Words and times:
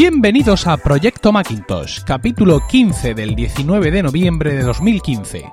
Bienvenidos 0.00 0.68
a 0.68 0.76
Proyecto 0.76 1.32
Macintosh, 1.32 2.04
capítulo 2.04 2.60
15 2.68 3.14
del 3.14 3.34
19 3.34 3.90
de 3.90 4.04
noviembre 4.04 4.54
de 4.54 4.62
2015. 4.62 5.52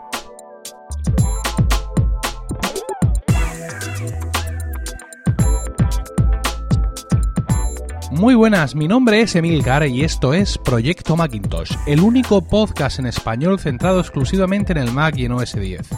Muy 8.12 8.36
buenas, 8.36 8.76
mi 8.76 8.88
nombre 8.88 9.21
es 9.21 9.36
Emilcar 9.36 9.88
y 9.88 10.04
esto 10.04 10.36
es 10.36 10.59
Proyecto 10.59 11.16
Macintosh, 11.16 11.71
el 11.88 12.02
único 12.02 12.48
podcast 12.48 13.00
en 13.00 13.07
español 13.07 13.59
centrado 13.59 14.00
exclusivamente 14.00 14.73
en 14.73 14.77
el 14.77 14.91
Mac 14.91 15.18
y 15.18 15.25
en 15.25 15.32
OS 15.32 15.54
10. 15.54 15.89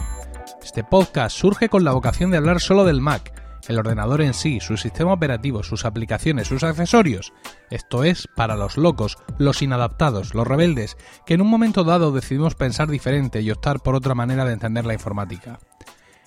Este 0.62 0.84
podcast 0.84 1.36
surge 1.36 1.68
con 1.68 1.84
la 1.84 1.92
vocación 1.92 2.30
de 2.30 2.38
hablar 2.38 2.62
solo 2.62 2.86
del 2.86 3.02
Mac, 3.02 3.30
el 3.68 3.78
ordenador 3.78 4.22
en 4.22 4.34
sí, 4.34 4.60
su 4.60 4.76
sistema 4.76 5.12
operativo, 5.12 5.62
sus 5.62 5.84
aplicaciones, 5.84 6.48
sus 6.48 6.64
accesorios. 6.64 7.32
Esto 7.70 8.02
es 8.02 8.26
para 8.34 8.56
los 8.56 8.76
locos, 8.76 9.18
los 9.38 9.62
inadaptados, 9.62 10.34
los 10.34 10.46
rebeldes, 10.46 10.96
que 11.26 11.34
en 11.34 11.42
un 11.42 11.48
momento 11.48 11.84
dado 11.84 12.10
decidimos 12.10 12.54
pensar 12.54 12.88
diferente 12.88 13.42
y 13.42 13.50
optar 13.50 13.80
por 13.80 13.94
otra 13.94 14.14
manera 14.14 14.44
de 14.44 14.54
entender 14.54 14.86
la 14.86 14.94
informática. 14.94 15.60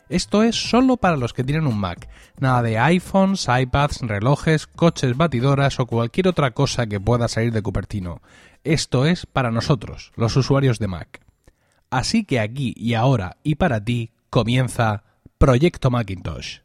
Esto 0.08 0.44
es 0.44 0.70
solo 0.70 0.98
para 0.98 1.16
los 1.16 1.34
que 1.34 1.44
tienen 1.44 1.68
un 1.68 1.80
Mac, 1.80 2.10
nada 2.38 2.62
de 2.62 2.78
iPhones, 2.78 3.48
iPads, 3.48 4.02
relojes, 4.02 4.68
coches 4.68 5.16
batidoras 5.16 5.80
o 5.80 5.86
cualquier 5.86 6.28
otra 6.28 6.52
cosa 6.52 6.86
que 6.86 7.00
pueda 7.00 7.28
salir 7.28 7.54
de 7.54 7.62
Cupertino. 7.62 8.22
Esto 8.64 9.06
es 9.06 9.26
para 9.26 9.52
nosotros, 9.52 10.12
los 10.16 10.36
usuarios 10.36 10.80
de 10.80 10.88
Mac. 10.88 11.22
Así 11.90 12.26
que 12.26 12.40
aquí 12.40 12.74
y 12.76 12.94
ahora 12.94 13.38
y 13.42 13.56
para 13.56 13.84
ti 13.84 14.12
comienza 14.30 15.04
Proyecto 15.38 15.90
Macintosh. 15.90 16.60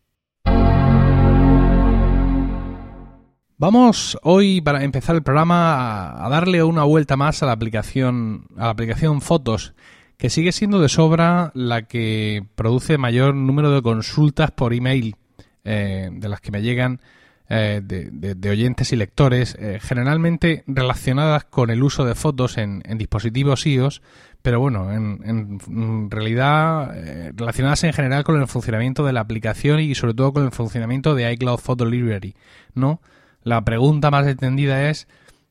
Vamos 3.59 4.19
hoy 4.23 4.61
para 4.61 4.85
empezar 4.85 5.17
el 5.17 5.23
programa 5.23 6.23
a 6.23 6.29
darle 6.29 6.63
una 6.63 6.85
vuelta 6.85 7.17
más 7.17 7.43
a 7.43 7.47
la 7.47 7.53
aplicación 7.53 8.45
a 8.55 8.65
la 8.65 8.71
aplicación 8.71 9.23
Fotos 9.23 9.73
que 10.19 10.29
sigue 10.29 10.53
siendo 10.53 10.79
de 10.79 10.91
sobra 10.91 11.53
la 11.55 11.87
que 11.87 12.45
produce 12.55 12.99
mayor 12.99 13.35
número 13.35 13.71
de 13.71 13.81
consultas 13.81 14.51
por 14.51 14.75
email 14.75 15.17
eh, 15.65 16.11
de 16.13 16.29
las 16.29 16.43
que 16.43 16.51
me 16.51 16.61
llegan 16.61 17.01
eh, 17.49 17.81
de, 17.83 18.51
oyentes 18.51 18.93
y 18.93 18.97
lectores, 18.97 19.57
eh, 19.59 19.79
generalmente 19.81 20.63
relacionadas 20.67 21.45
con 21.45 21.71
el 21.71 21.83
uso 21.83 22.05
de 22.05 22.15
fotos 22.15 22.59
en, 22.59 22.83
dispositivos 22.99 23.67
iOS, 23.67 24.03
pero 24.43 24.61
bueno, 24.61 24.93
en, 24.93 25.61
en 25.67 26.11
realidad 26.11 26.95
relacionadas 27.35 27.85
en 27.85 27.95
general 27.95 28.23
con 28.23 28.39
el 28.39 28.49
funcionamiento 28.49 29.03
de 29.07 29.15
la 29.15 29.21
aplicación 29.21 29.81
y 29.81 29.95
sobre 29.95 30.13
todo 30.13 30.35
con 30.35 30.45
el 30.45 30.51
funcionamiento 30.51 31.15
de 31.15 31.33
iCloud 31.33 31.59
Photo 31.59 31.87
Library, 31.87 32.35
¿no? 32.75 33.01
La 33.47 33.65
pregunta 33.65 34.11
más 34.11 34.27
extendida 34.27 34.91
es 34.91 35.07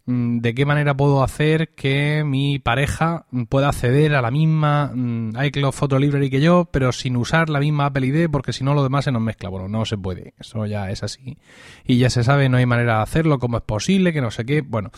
Mm, 0.08 0.38
de 0.40 0.54
qué 0.54 0.66
manera 0.66 0.96
puedo 0.96 1.24
hacer 1.24 1.70
que 1.70 2.24
mi 2.24 2.60
pareja 2.60 3.26
pueda 3.50 3.70
acceder 3.70 4.14
a 4.14 4.22
la 4.22 4.30
misma 4.30 4.92
mm, 4.94 5.32
iCloud 5.46 5.72
Photo 5.72 5.98
Library 5.98 6.30
que 6.30 6.42
yo, 6.42 6.66
pero 6.72 6.92
sin 6.92 7.18
usar 7.18 7.50
la 7.50 7.60
misma 7.60 7.88
Apple 7.88 8.06
ID, 8.06 8.30
porque 8.30 8.54
si 8.54 8.64
no 8.64 8.76
lo 8.76 8.84
demás 8.84 9.06
se 9.06 9.12
nos 9.12 9.22
mezcla. 9.24 9.50
Bueno, 9.50 9.68
no 9.68 9.84
se 9.86 9.98
puede, 9.98 10.36
eso 10.40 10.66
ya 10.68 10.92
es 10.92 11.02
así. 11.02 11.38
Y 11.86 11.98
ya 11.98 12.12
se 12.12 12.24
sabe, 12.24 12.50
no 12.50 12.58
hay 12.58 12.68
manera 12.68 12.98
de 12.98 13.04
hacerlo, 13.04 13.40
cómo 13.40 13.58
es 13.58 13.64
posible, 13.64 14.14
que 14.14 14.22
no 14.22 14.30
sé 14.30 14.46
qué. 14.46 14.62
Bueno, 14.62 14.92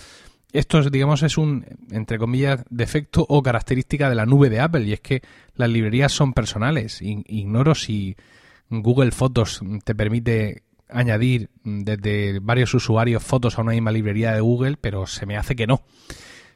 esto, 0.52 0.82
digamos, 0.90 1.24
es 1.24 1.38
un, 1.38 1.66
entre 1.92 2.18
comillas, 2.20 2.66
defecto 2.70 3.26
o 3.30 3.42
característica 3.42 4.10
de 4.10 4.16
la 4.16 4.26
nube 4.26 4.50
de 4.50 4.60
Apple, 4.60 4.84
y 4.84 4.94
es 4.94 5.00
que 5.00 5.22
las 5.56 5.70
librerías 5.70 6.12
son 6.12 6.34
personales. 6.34 7.02
Ignoro 7.02 7.76
si 7.76 8.18
Google 8.70 9.12
Fotos 9.12 9.62
te 9.86 9.96
permite 9.96 10.64
añadir 10.90 11.50
desde 11.64 12.40
varios 12.40 12.74
usuarios 12.74 13.24
fotos 13.24 13.58
a 13.58 13.62
una 13.62 13.72
misma 13.72 13.92
librería 13.92 14.34
de 14.34 14.42
Google, 14.42 14.78
pero 14.80 15.08
se 15.08 15.26
me 15.26 15.38
hace 15.38 15.56
que 15.56 15.68
no. 15.68 15.84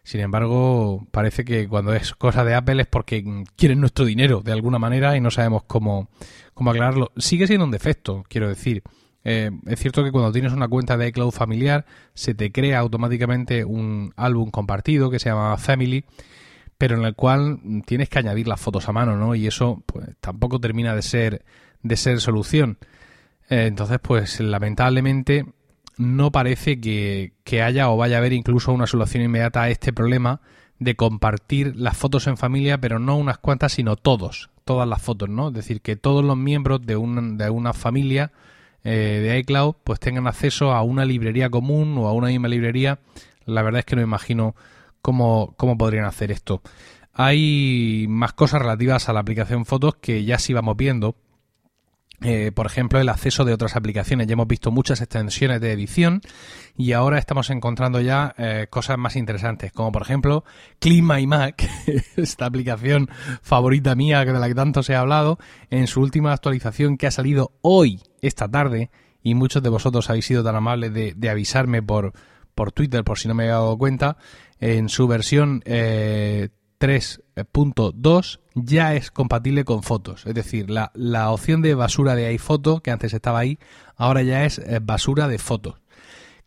Sin 0.03 0.21
embargo, 0.21 1.05
parece 1.11 1.45
que 1.45 1.67
cuando 1.67 1.93
es 1.93 2.15
cosa 2.15 2.43
de 2.43 2.55
Apple 2.55 2.81
es 2.81 2.87
porque 2.87 3.23
quieren 3.55 3.79
nuestro 3.79 4.03
dinero 4.03 4.41
de 4.41 4.51
alguna 4.51 4.79
manera 4.79 5.15
y 5.15 5.21
no 5.21 5.29
sabemos 5.29 5.63
cómo, 5.63 6.09
cómo 6.53 6.71
aclararlo. 6.71 7.11
Sigue 7.17 7.45
siendo 7.45 7.65
un 7.65 7.71
defecto, 7.71 8.23
quiero 8.27 8.47
decir. 8.47 8.83
Eh, 9.23 9.51
es 9.67 9.79
cierto 9.79 10.03
que 10.03 10.11
cuando 10.11 10.31
tienes 10.31 10.51
una 10.51 10.67
cuenta 10.67 10.97
de 10.97 11.07
iCloud 11.09 11.29
familiar 11.29 11.85
se 12.15 12.33
te 12.33 12.51
crea 12.51 12.79
automáticamente 12.79 13.63
un 13.63 14.13
álbum 14.15 14.49
compartido 14.49 15.11
que 15.11 15.19
se 15.19 15.29
llama 15.29 15.55
Family, 15.57 16.05
pero 16.79 16.97
en 16.97 17.05
el 17.05 17.13
cual 17.13 17.59
tienes 17.85 18.09
que 18.09 18.17
añadir 18.17 18.47
las 18.47 18.59
fotos 18.59 18.89
a 18.89 18.91
mano, 18.91 19.15
¿no? 19.17 19.35
Y 19.35 19.45
eso 19.45 19.83
pues 19.85 20.07
tampoco 20.19 20.59
termina 20.59 20.95
de 20.95 21.03
ser 21.03 21.45
de 21.83 21.97
ser 21.97 22.19
solución. 22.19 22.79
Eh, 23.51 23.65
entonces, 23.67 23.99
pues 24.01 24.39
lamentablemente 24.39 25.45
no 25.97 26.31
parece 26.31 26.79
que, 26.79 27.33
haya 27.61 27.89
o 27.89 27.97
vaya 27.97 28.15
a 28.15 28.19
haber 28.19 28.31
incluso 28.31 28.71
una 28.71 28.87
solución 28.87 29.23
inmediata 29.23 29.63
a 29.63 29.69
este 29.69 29.91
problema 29.91 30.39
de 30.79 30.95
compartir 30.95 31.75
las 31.75 31.97
fotos 31.97 32.27
en 32.27 32.37
familia, 32.37 32.79
pero 32.79 32.97
no 32.97 33.17
unas 33.17 33.39
cuantas, 33.39 33.73
sino 33.73 33.97
todos, 33.97 34.49
todas 34.63 34.87
las 34.87 35.01
fotos, 35.01 35.27
¿no? 35.27 35.49
Es 35.49 35.53
decir, 35.53 35.81
que 35.81 35.97
todos 35.97 36.23
los 36.23 36.37
miembros 36.37 36.81
de, 36.85 36.95
de 36.95 37.49
una 37.49 37.73
familia 37.73 38.31
eh, 38.85 39.19
de 39.21 39.39
iCloud 39.39 39.75
pues 39.83 39.99
tengan 39.99 40.27
acceso 40.27 40.71
a 40.71 40.81
una 40.81 41.03
librería 41.03 41.49
común 41.49 41.97
o 41.97 42.07
a 42.07 42.13
una 42.13 42.27
misma 42.27 42.47
librería. 42.47 42.99
La 43.45 43.63
verdad 43.63 43.79
es 43.79 43.85
que 43.85 43.97
no 43.97 44.01
imagino 44.01 44.55
cómo, 45.01 45.55
cómo 45.57 45.77
podrían 45.77 46.05
hacer 46.05 46.31
esto. 46.31 46.61
Hay 47.13 48.05
más 48.07 48.31
cosas 48.31 48.61
relativas 48.61 49.09
a 49.09 49.13
la 49.13 49.19
aplicación 49.19 49.65
Fotos 49.65 49.95
que 49.95 50.23
ya 50.23 50.39
sí 50.39 50.53
vamos 50.53 50.77
viendo. 50.77 51.17
Eh, 52.23 52.51
por 52.53 52.67
ejemplo, 52.67 52.99
el 52.99 53.09
acceso 53.09 53.45
de 53.45 53.53
otras 53.53 53.75
aplicaciones. 53.75 54.27
Ya 54.27 54.33
hemos 54.33 54.47
visto 54.47 54.69
muchas 54.69 55.01
extensiones 55.01 55.59
de 55.59 55.71
edición 55.71 56.21
y 56.77 56.91
ahora 56.91 57.17
estamos 57.17 57.49
encontrando 57.49 57.99
ya 57.99 58.35
eh, 58.37 58.67
cosas 58.69 58.99
más 58.99 59.15
interesantes, 59.15 59.71
como 59.71 59.91
por 59.91 60.03
ejemplo 60.03 60.43
Clean 60.79 61.05
My 61.05 61.25
Mac, 61.25 61.67
esta 62.15 62.45
aplicación 62.45 63.09
favorita 63.41 63.95
mía 63.95 64.23
de 64.23 64.33
la 64.33 64.47
que 64.47 64.55
tanto 64.55 64.83
se 64.83 64.93
ha 64.93 64.99
hablado, 64.99 65.39
en 65.71 65.87
su 65.87 66.01
última 66.01 66.31
actualización 66.31 66.97
que 66.97 67.07
ha 67.07 67.11
salido 67.11 67.53
hoy, 67.61 68.01
esta 68.21 68.47
tarde, 68.47 68.91
y 69.23 69.33
muchos 69.33 69.63
de 69.63 69.69
vosotros 69.69 70.09
habéis 70.09 70.25
sido 70.25 70.43
tan 70.43 70.55
amables 70.55 70.93
de, 70.93 71.29
avisarme 71.29 71.81
por, 71.81 72.13
por 72.53 72.71
Twitter, 72.71 73.03
por 73.03 73.17
si 73.17 73.27
no 73.27 73.33
me 73.33 73.45
he 73.45 73.49
dado 73.49 73.77
cuenta, 73.77 74.17
en 74.59 74.89
su 74.89 75.07
versión 75.07 75.63
eh, 75.65 76.49
3.2 76.81 78.39
ya 78.55 78.95
es 78.95 79.11
compatible 79.11 79.63
con 79.65 79.83
fotos. 79.83 80.25
Es 80.25 80.33
decir, 80.33 80.71
la, 80.71 81.31
opción 81.31 81.61
de 81.61 81.75
basura 81.75 82.15
de 82.15 82.25
iPhoto, 82.25 82.81
que 82.81 82.89
antes 82.89 83.13
estaba 83.13 83.37
ahí, 83.37 83.59
ahora 83.95 84.23
ya 84.23 84.45
es 84.45 84.57
eh, 84.57 84.79
basura 84.81 85.27
de 85.27 85.37
fotos. 85.37 85.75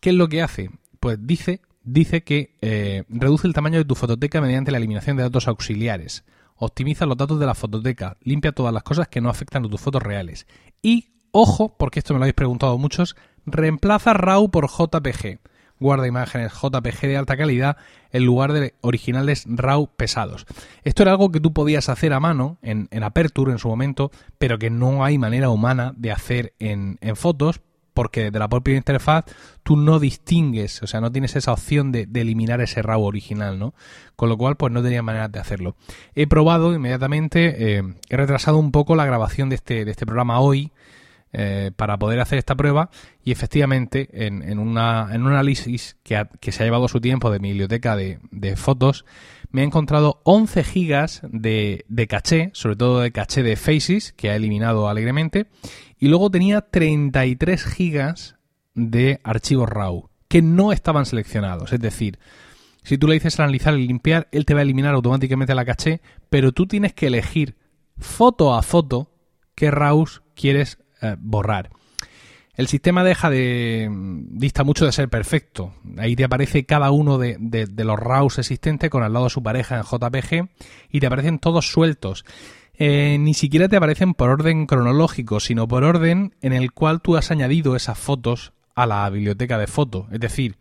¿Qué 0.01 0.09
es 0.09 0.15
lo 0.15 0.27
que 0.27 0.41
hace? 0.41 0.71
Pues 0.99 1.19
dice, 1.21 1.61
dice 1.83 2.23
que 2.23 2.57
eh, 2.61 3.05
reduce 3.07 3.47
el 3.47 3.53
tamaño 3.53 3.77
de 3.77 3.85
tu 3.85 3.95
fototeca 3.95 4.41
mediante 4.41 4.71
la 4.71 4.77
eliminación 4.77 5.15
de 5.15 5.23
datos 5.23 5.47
auxiliares. 5.47 6.25
Optimiza 6.57 7.05
los 7.05 7.15
datos 7.15 7.39
de 7.39 7.45
la 7.45 7.55
fototeca, 7.55 8.17
limpia 8.21 8.51
todas 8.51 8.73
las 8.73 8.83
cosas 8.83 9.07
que 9.07 9.21
no 9.21 9.29
afectan 9.29 9.65
a 9.65 9.69
tus 9.69 9.79
fotos 9.79 10.03
reales. 10.03 10.47
Y, 10.81 11.13
ojo, 11.31 11.77
porque 11.77 11.99
esto 11.99 12.13
me 12.13 12.19
lo 12.19 12.25
habéis 12.25 12.35
preguntado 12.35 12.77
muchos, 12.77 13.15
reemplaza 13.45 14.13
RAW 14.13 14.51
por 14.51 14.67
JPG 14.67 15.39
guarda 15.79 16.07
imágenes 16.07 16.53
JPG 16.53 17.07
de 17.07 17.17
alta 17.17 17.37
calidad 17.37 17.77
en 18.11 18.25
lugar 18.25 18.53
de 18.53 18.75
originales 18.81 19.45
RAW 19.47 19.87
pesados. 19.95 20.45
Esto 20.83 21.03
era 21.03 21.11
algo 21.11 21.31
que 21.31 21.39
tú 21.39 21.53
podías 21.53 21.89
hacer 21.89 22.13
a 22.13 22.19
mano 22.19 22.57
en, 22.61 22.87
Aperture 23.03 23.51
en 23.51 23.59
su 23.59 23.67
momento, 23.67 24.11
pero 24.37 24.57
que 24.57 24.69
no 24.69 25.03
hay 25.03 25.17
manera 25.17 25.49
humana 25.49 25.93
de 25.97 26.11
hacer 26.11 26.53
en, 26.59 26.97
fotos 27.15 27.61
porque 27.93 28.29
de 28.29 28.39
la 28.39 28.49
propia 28.49 28.75
interfaz 28.75 29.23
tú 29.63 29.77
no 29.77 29.99
distingues, 29.99 30.83
o 30.83 30.87
sea, 30.87 30.99
no 30.99 31.11
tienes 31.11 31.35
esa 31.37 31.53
opción 31.53 31.91
de, 31.93 32.07
eliminar 32.13 32.59
ese 32.59 32.81
RAW 32.81 33.03
original, 33.03 33.57
¿no? 33.57 33.73
Con 34.17 34.27
lo 34.27 34.37
cual, 34.37 34.57
pues 34.57 34.73
no 34.73 34.83
tenía 34.83 35.01
manera 35.01 35.29
de 35.29 35.39
hacerlo. 35.39 35.75
He 36.13 36.27
probado 36.27 36.73
inmediatamente, 36.73 37.77
eh, 37.77 37.83
he 38.09 38.17
retrasado 38.17 38.57
un 38.57 38.71
poco 38.71 38.95
la 38.95 39.05
grabación 39.05 39.47
de 39.49 39.55
este, 39.55 39.85
de 39.85 39.91
este 39.91 40.05
programa 40.05 40.39
hoy, 40.39 40.71
eh, 41.33 41.71
para 41.75 41.97
poder 41.97 42.19
hacer 42.21 42.37
esta 42.37 42.55
prueba 42.55 42.89
y 43.23 43.31
efectivamente 43.31 44.25
en, 44.25 44.57
una, 44.57 45.09
en 45.11 45.23
un 45.23 45.33
análisis 45.33 45.97
que, 46.03 46.25
se 46.51 46.63
ha 46.63 46.65
llevado 46.65 46.87
su 46.87 47.01
tiempo 47.01 47.29
de 47.29 47.39
mi 47.39 47.49
biblioteca 47.49 47.95
de, 47.95 48.55
fotos 48.55 49.05
me 49.51 49.61
ha 49.61 49.65
encontrado 49.65 50.21
11 50.23 50.63
gigas 50.63 51.21
de, 51.29 51.85
de, 51.87 52.07
caché, 52.07 52.51
sobre 52.53 52.75
todo 52.75 53.01
de 53.01 53.11
caché 53.11 53.43
de 53.43 53.55
Faces, 53.55 54.13
que 54.13 54.29
ha 54.29 54.35
eliminado 54.35 54.87
alegremente, 54.87 55.47
y 55.97 56.07
luego 56.07 56.29
tenía 56.29 56.61
33 56.61 57.65
gigas 57.65 58.35
de 58.73 59.19
archivos 59.23 59.69
RAW, 59.69 60.09
que 60.27 60.41
no 60.41 60.71
estaban 60.71 61.05
seleccionados. 61.05 61.73
Es 61.73 61.79
decir, 61.79 62.19
si 62.85 62.97
tú 62.97 63.07
le 63.07 63.15
dices 63.15 63.39
analizar 63.39 63.77
y 63.77 63.87
limpiar, 63.87 64.27
él 64.31 64.45
te 64.45 64.53
va 64.53 64.59
a 64.59 64.63
eliminar 64.63 64.93
automáticamente 64.93 65.55
la 65.55 65.65
caché, 65.65 66.01
pero 66.29 66.51
tú 66.51 66.67
tienes 66.67 66.93
que 66.93 67.07
elegir 67.07 67.57
foto 67.97 68.53
a 68.53 68.61
foto 68.61 69.11
qué 69.55 69.71
RAWs 69.71 70.21
quieres 70.35 70.77
eh, 71.01 71.15
borrar. 71.19 71.69
El 72.55 72.67
sistema 72.67 73.03
deja 73.03 73.29
de. 73.29 73.89
dista 73.91 74.63
mucho 74.63 74.85
de 74.85 74.93
ser 74.93 75.09
perfecto. 75.09 75.73
Ahí 75.97 76.15
te 76.15 76.23
aparece 76.23 76.65
cada 76.65 76.89
uno 76.91 77.17
de, 77.17 77.37
los 77.77 77.99
RAWs 77.99 78.39
existentes 78.39 78.89
con 78.89 79.03
al 79.03 79.11
lado 79.11 79.25
de 79.25 79.31
su 79.31 79.43
pareja 79.43 79.77
en 79.77 79.83
JPG 79.83 80.49
y 80.89 80.99
te 81.01 81.07
aparecen 81.07 81.39
todos 81.39 81.69
sueltos. 81.69 82.23
Eh, 82.77 83.17
ni 83.19 83.33
siquiera 83.33 83.67
te 83.67 83.75
aparecen 83.75 84.13
por 84.13 84.29
orden 84.29 84.67
cronológico, 84.67 85.39
sino 85.39 85.67
por 85.67 85.83
orden 85.83 86.33
en 86.41 86.53
el 86.53 86.71
cual 86.71 87.01
tú 87.01 87.17
has 87.17 87.31
añadido 87.31 87.75
esas 87.75 87.97
fotos 87.97 88.53
a 88.73 88.85
la 88.85 89.09
biblioteca 89.09 89.57
de 89.57 89.67
fotos. 89.67 90.05
Es 90.11 90.19
decir, 90.19 90.55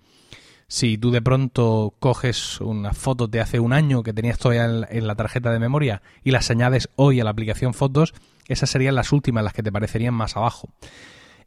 Si 0.66 0.99
tú 0.99 1.11
de 1.11 1.22
pronto 1.22 1.94
coges 1.99 2.61
unas 2.61 2.96
fotos 2.96 3.31
de 3.31 3.40
hace 3.40 3.61
un 3.61 3.72
año 3.72 4.02
que 4.02 4.12
tenías 4.12 4.38
todavía 4.38 4.87
en, 4.88 5.06
la 5.06 5.14
tarjeta 5.14 5.50
de 5.52 5.58
memoria 5.58 6.02
y 6.22 6.31
las 6.31 6.50
añades 6.50 6.88
hoy 6.96 7.20
a 7.20 7.25
la 7.25 7.31
aplicación 7.31 7.75
Fotos, 7.75 8.14
esas 8.49 8.70
serían 8.70 8.94
las 8.94 9.12
últimas, 9.12 9.44
las 9.44 9.52
que 9.52 9.62
te 9.62 9.72
parecerían 9.72 10.14
más 10.14 10.37
abajo. 10.37 10.69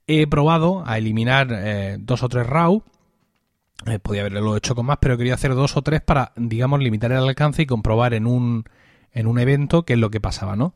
He 0.05 0.27
probado 0.27 0.83
a 0.85 0.97
eliminar 0.97 1.49
eh, 1.51 1.97
dos 1.99 2.23
o 2.23 2.29
tres 2.29 2.47
RAW. 2.47 2.83
Eh, 3.85 3.99
podía 3.99 4.21
haberlo 4.21 4.55
hecho 4.55 4.75
con 4.75 4.85
más, 4.85 4.97
pero 4.99 5.17
quería 5.17 5.33
hacer 5.33 5.53
dos 5.53 5.77
o 5.77 5.81
tres 5.81 6.01
para, 6.01 6.31
digamos, 6.35 6.79
limitar 6.79 7.11
el 7.11 7.17
alcance 7.17 7.63
y 7.63 7.65
comprobar 7.65 8.13
en 8.13 8.25
un, 8.25 8.65
en 9.11 9.27
un 9.27 9.39
evento 9.39 9.83
qué 9.83 9.93
es 9.93 9.99
lo 9.99 10.09
que 10.09 10.21
pasaba, 10.21 10.55
¿no? 10.55 10.73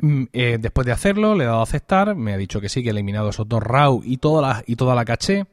Mm, 0.00 0.24
eh, 0.32 0.58
después 0.60 0.86
de 0.86 0.92
hacerlo, 0.92 1.34
le 1.34 1.44
he 1.44 1.46
dado 1.46 1.60
a 1.60 1.64
aceptar, 1.64 2.14
me 2.14 2.32
ha 2.32 2.36
dicho 2.36 2.60
que 2.60 2.68
sí, 2.68 2.82
que 2.82 2.88
he 2.88 2.92
eliminado 2.92 3.30
esos 3.30 3.48
dos 3.48 3.62
RAW 3.62 4.02
y 4.04 4.18
toda 4.18 4.42
la, 4.42 4.64
y 4.66 4.76
toda 4.76 4.94
la 4.94 5.04
caché. 5.04 5.46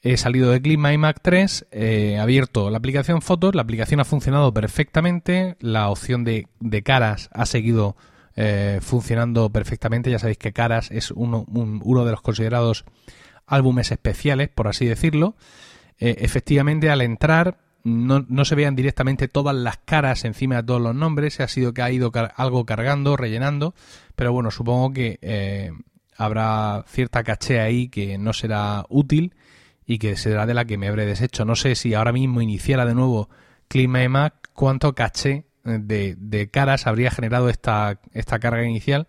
He 0.00 0.16
salido 0.16 0.50
de 0.52 0.62
Clip 0.62 0.78
iMac 0.78 1.20
3, 1.22 1.66
he 1.72 2.18
abierto 2.18 2.70
la 2.70 2.78
aplicación 2.78 3.20
Fotos, 3.20 3.56
la 3.56 3.62
aplicación 3.62 3.98
ha 3.98 4.04
funcionado 4.04 4.54
perfectamente, 4.54 5.56
la 5.58 5.88
opción 5.88 6.22
de, 6.22 6.46
caras 6.84 7.28
ha 7.32 7.46
seguido 7.46 7.96
eh, 8.36 8.78
funcionando 8.80 9.50
perfectamente, 9.50 10.12
ya 10.12 10.20
sabéis 10.20 10.38
que 10.38 10.52
Caras 10.52 10.92
es 10.92 11.10
uno, 11.10 11.44
de 11.48 12.10
los 12.12 12.22
considerados 12.22 12.84
álbumes 13.44 13.90
especiales, 13.90 14.48
por 14.50 14.68
así 14.68 14.86
decirlo. 14.86 15.34
Eh, 15.98 16.18
efectivamente, 16.20 16.90
al 16.90 17.00
entrar 17.00 17.58
no, 17.82 18.24
no, 18.28 18.44
se 18.44 18.54
vean 18.54 18.76
directamente 18.76 19.26
todas 19.26 19.56
las 19.56 19.78
caras 19.78 20.24
encima 20.24 20.56
de 20.56 20.62
todos 20.62 20.80
los 20.80 20.94
nombres, 20.94 21.40
ha 21.40 21.48
sido 21.48 21.74
que 21.74 21.82
ha 21.82 21.90
ido 21.90 22.12
algo 22.36 22.64
cargando, 22.64 23.16
rellenando, 23.16 23.74
pero 24.14 24.32
bueno, 24.32 24.52
supongo 24.52 24.92
que 24.92 25.18
eh, 25.22 25.72
habrá 26.16 26.84
cierta 26.86 27.24
caché 27.24 27.60
ahí 27.60 27.88
que 27.88 28.18
no 28.18 28.32
será 28.32 28.84
útil 28.88 29.34
y 29.88 29.98
que 29.98 30.16
será 30.16 30.46
de 30.46 30.54
la 30.54 30.66
que 30.66 30.78
me 30.78 30.86
habré 30.86 31.06
deshecho. 31.06 31.44
No 31.44 31.56
sé 31.56 31.74
si 31.74 31.94
ahora 31.94 32.12
mismo 32.12 32.40
iniciara 32.40 32.86
de 32.86 32.94
nuevo 32.94 33.28
ClimaEMAC, 33.66 34.50
cuánto 34.52 34.94
caché 34.94 35.46
eh, 35.64 36.14
de, 36.16 36.50
caras 36.50 36.86
habría 36.86 37.10
generado 37.10 37.48
esta, 37.48 37.98
esta 38.12 38.38
carga 38.38 38.64
inicial, 38.64 39.08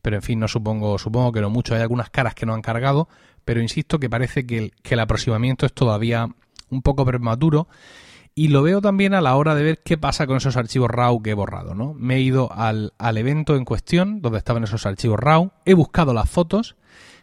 pero 0.00 0.16
en 0.16 0.22
fin, 0.22 0.38
no 0.38 0.48
supongo, 0.48 0.96
supongo 0.98 1.32
que 1.32 1.42
no 1.42 1.50
mucho. 1.50 1.74
Hay 1.74 1.82
algunas 1.82 2.08
caras 2.08 2.34
que 2.34 2.46
no 2.46 2.54
han 2.54 2.62
cargado, 2.62 3.08
pero 3.44 3.60
insisto 3.60 3.98
que 3.98 4.08
parece 4.08 4.46
que 4.46 4.72
que 4.82 4.94
el 4.94 5.00
aproximamiento 5.00 5.66
es 5.66 5.74
todavía 5.74 6.28
un 6.70 6.80
poco 6.80 7.04
prematuro 7.04 7.68
y 8.34 8.48
lo 8.48 8.62
veo 8.62 8.80
también 8.80 9.14
a 9.14 9.20
la 9.20 9.36
hora 9.36 9.54
de 9.54 9.62
ver 9.62 9.82
qué 9.82 9.98
pasa 9.98 10.26
con 10.26 10.36
esos 10.36 10.56
archivos 10.56 10.90
RAW 10.90 11.22
que 11.22 11.30
he 11.30 11.34
borrado, 11.34 11.74
¿no? 11.74 11.94
Me 11.94 12.16
he 12.16 12.20
ido 12.20 12.50
al, 12.52 12.92
evento 12.98 13.56
en 13.56 13.64
cuestión, 13.64 14.22
donde 14.22 14.38
estaban 14.38 14.64
esos 14.64 14.86
archivos 14.86 15.18
RAW, 15.18 15.52
he 15.64 15.74
buscado 15.74 16.14
las 16.14 16.30
fotos, 16.30 16.76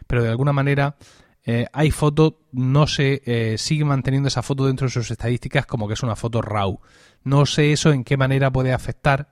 pero 0.07 0.23
de 0.23 0.31
alguna 0.31 0.53
manera 0.53 0.97
eh, 1.45 1.67
hay 1.73 1.91
foto, 1.91 2.41
no 2.53 2.87
se 2.87 3.23
eh, 3.25 3.59
sigue 3.59 3.85
manteniendo 3.85 4.29
esa 4.29 4.43
foto 4.43 4.67
dentro 4.67 4.87
de 4.87 4.93
sus 4.93 5.11
estadísticas 5.11 5.67
como 5.67 5.89
que 5.89 5.95
es 5.95 6.03
una 6.03 6.17
foto 6.17 6.43
RAW. 6.43 6.81
No 7.25 7.47
sé 7.47 7.73
eso 7.73 7.93
en 7.93 8.05
qué 8.05 8.17
manera 8.17 8.53
puede 8.53 8.73
afectar 8.73 9.31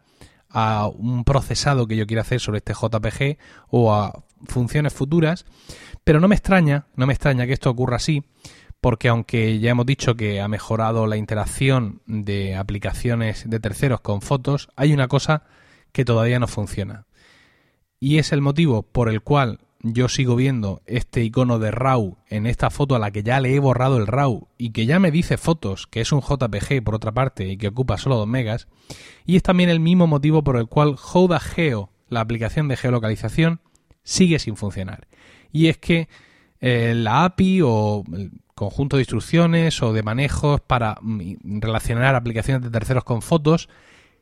a 0.48 0.88
un 0.88 1.24
procesado 1.24 1.86
que 1.86 1.96
yo 1.96 2.06
quiera 2.06 2.22
hacer 2.22 2.40
sobre 2.40 2.58
este 2.58 2.72
JPG 2.72 3.36
o 3.68 3.94
a 3.94 4.25
funciones 4.44 4.92
futuras, 4.92 5.46
pero 6.04 6.20
no 6.20 6.28
me 6.28 6.34
extraña, 6.34 6.86
no 6.94 7.06
me 7.06 7.12
extraña 7.12 7.46
que 7.46 7.52
esto 7.52 7.70
ocurra 7.70 7.96
así, 7.96 8.24
porque 8.80 9.08
aunque 9.08 9.58
ya 9.58 9.70
hemos 9.70 9.86
dicho 9.86 10.14
que 10.14 10.40
ha 10.40 10.48
mejorado 10.48 11.06
la 11.06 11.16
interacción 11.16 12.02
de 12.06 12.54
aplicaciones 12.56 13.48
de 13.48 13.60
terceros 13.60 14.00
con 14.00 14.20
fotos, 14.20 14.68
hay 14.76 14.92
una 14.92 15.08
cosa 15.08 15.44
que 15.92 16.04
todavía 16.04 16.38
no 16.38 16.46
funciona. 16.46 17.06
Y 17.98 18.18
es 18.18 18.32
el 18.32 18.42
motivo 18.42 18.82
por 18.82 19.08
el 19.08 19.22
cual 19.22 19.60
yo 19.80 20.08
sigo 20.08 20.36
viendo 20.36 20.82
este 20.86 21.22
icono 21.22 21.58
de 21.58 21.70
RAW 21.70 22.18
en 22.28 22.46
esta 22.46 22.70
foto 22.70 22.96
a 22.96 22.98
la 22.98 23.10
que 23.10 23.22
ya 23.22 23.40
le 23.40 23.54
he 23.54 23.58
borrado 23.58 23.96
el 23.96 24.06
RAW 24.06 24.48
y 24.58 24.70
que 24.70 24.86
ya 24.86 24.98
me 24.98 25.10
dice 25.10 25.36
fotos, 25.36 25.86
que 25.86 26.00
es 26.00 26.12
un 26.12 26.20
JPG 26.20 26.82
por 26.84 26.94
otra 26.94 27.12
parte 27.12 27.48
y 27.48 27.56
que 27.56 27.68
ocupa 27.68 27.96
solo 27.96 28.16
2 28.16 28.26
megas, 28.26 28.68
y 29.24 29.36
es 29.36 29.42
también 29.42 29.70
el 29.70 29.80
mismo 29.80 30.06
motivo 30.06 30.42
por 30.42 30.56
el 30.56 30.66
cual 30.66 30.96
Hoda 31.12 31.40
Geo, 31.40 31.90
la 32.08 32.20
aplicación 32.20 32.68
de 32.68 32.76
geolocalización, 32.76 33.60
sigue 34.06 34.38
sin 34.38 34.56
funcionar. 34.56 35.06
Y 35.52 35.66
es 35.66 35.76
que 35.76 36.08
eh, 36.60 36.94
la 36.94 37.24
API 37.24 37.60
o 37.62 38.04
el 38.14 38.30
conjunto 38.54 38.96
de 38.96 39.02
instrucciones 39.02 39.82
o 39.82 39.92
de 39.92 40.02
manejos 40.02 40.60
para 40.62 40.96
mm, 41.02 41.60
relacionar 41.60 42.14
aplicaciones 42.14 42.62
de 42.62 42.70
terceros 42.70 43.04
con 43.04 43.20
fotos 43.20 43.68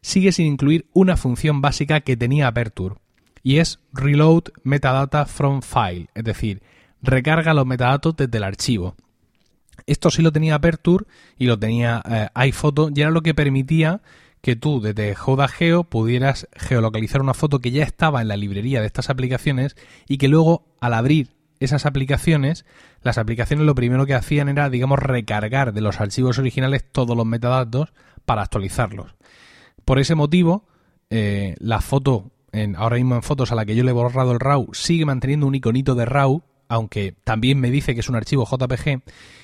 sigue 0.01 0.33
sin 0.33 0.47
incluir 0.47 0.87
una 0.93 1.17
función 1.17 1.61
básica 1.61 2.01
que 2.01 2.17
tenía 2.17 2.49
Aperture 2.49 2.97
y 3.43 3.59
es 3.59 3.79
Reload 3.93 4.45
Metadata 4.65 5.27
from 5.27 5.61
File, 5.61 6.09
es 6.15 6.25
decir, 6.25 6.63
recarga 7.03 7.55
los 7.55 7.67
metadatos 7.67 8.17
desde 8.17 8.39
el 8.39 8.45
archivo. 8.45 8.97
Esto 9.87 10.11
sí 10.11 10.23
lo 10.23 10.33
tenía 10.33 10.55
Aperture 10.55 11.05
y 11.37 11.47
lo 11.47 11.59
tenía 11.59 12.03
eh, 12.09 12.29
iPhoto 12.35 12.91
y 12.95 13.01
era 13.03 13.11
lo 13.11 13.23
que 13.23 13.35
permitía 13.35 14.01
que 14.45 14.57
tú 14.57 14.83
desde 14.83 15.17
Geo 15.17 15.85
pudieras 15.85 16.47
geolocalizar 16.55 17.23
una 17.23 17.33
foto 17.33 17.61
que 17.61 17.71
ya 17.71 17.83
estaba 17.83 18.21
en 18.21 18.29
la 18.29 18.37
librería 18.37 18.83
de 18.83 18.87
estas 18.87 19.09
aplicaciones 19.09 19.75
y 20.07 20.19
que 20.19 20.29
luego 20.29 20.67
al 20.81 20.93
abrir 20.93 21.31
esas 21.61 21.87
aplicaciones, 21.87 22.67
las 23.01 23.17
aplicaciones 23.17 23.65
lo 23.65 23.75
primero 23.75 24.05
que 24.05 24.13
hacían 24.13 24.51
era, 24.51 24.69
digamos, 24.69 24.99
recargar 24.99 25.73
de 25.73 25.81
los 25.81 25.99
archivos 25.99 26.39
originales 26.39 26.85
todos 26.85 27.17
los 27.17 27.25
metadatos 27.25 27.95
para 28.27 28.43
actualizarlos. 28.43 29.15
Por 29.87 29.99
ese 29.99 30.15
motivo, 30.15 30.67
eh, 31.09 31.55
la 31.59 31.81
foto 31.81 32.31
ahora 32.77 32.97
mismo 32.97 33.15
en 33.15 33.23
fotos 33.23 33.51
a 33.51 33.55
la 33.55 33.65
que 33.65 33.75
yo 33.75 33.83
le 33.83 33.93
he 33.93 33.95
borrado 33.95 34.33
el 34.33 34.41
RAW, 34.41 34.75
sigue 34.75 35.07
manteniendo 35.07 35.47
un 35.47 35.55
iconito 35.55 35.95
de 35.95 36.05
RAW, 36.05 36.43
aunque 36.75 37.15
también 37.23 37.61
me 37.61 37.71
dice 37.71 37.95
que 37.95 38.01
es 38.01 38.09
un 38.09 38.17
archivo 38.17 38.47
JPG, 38.47 39.03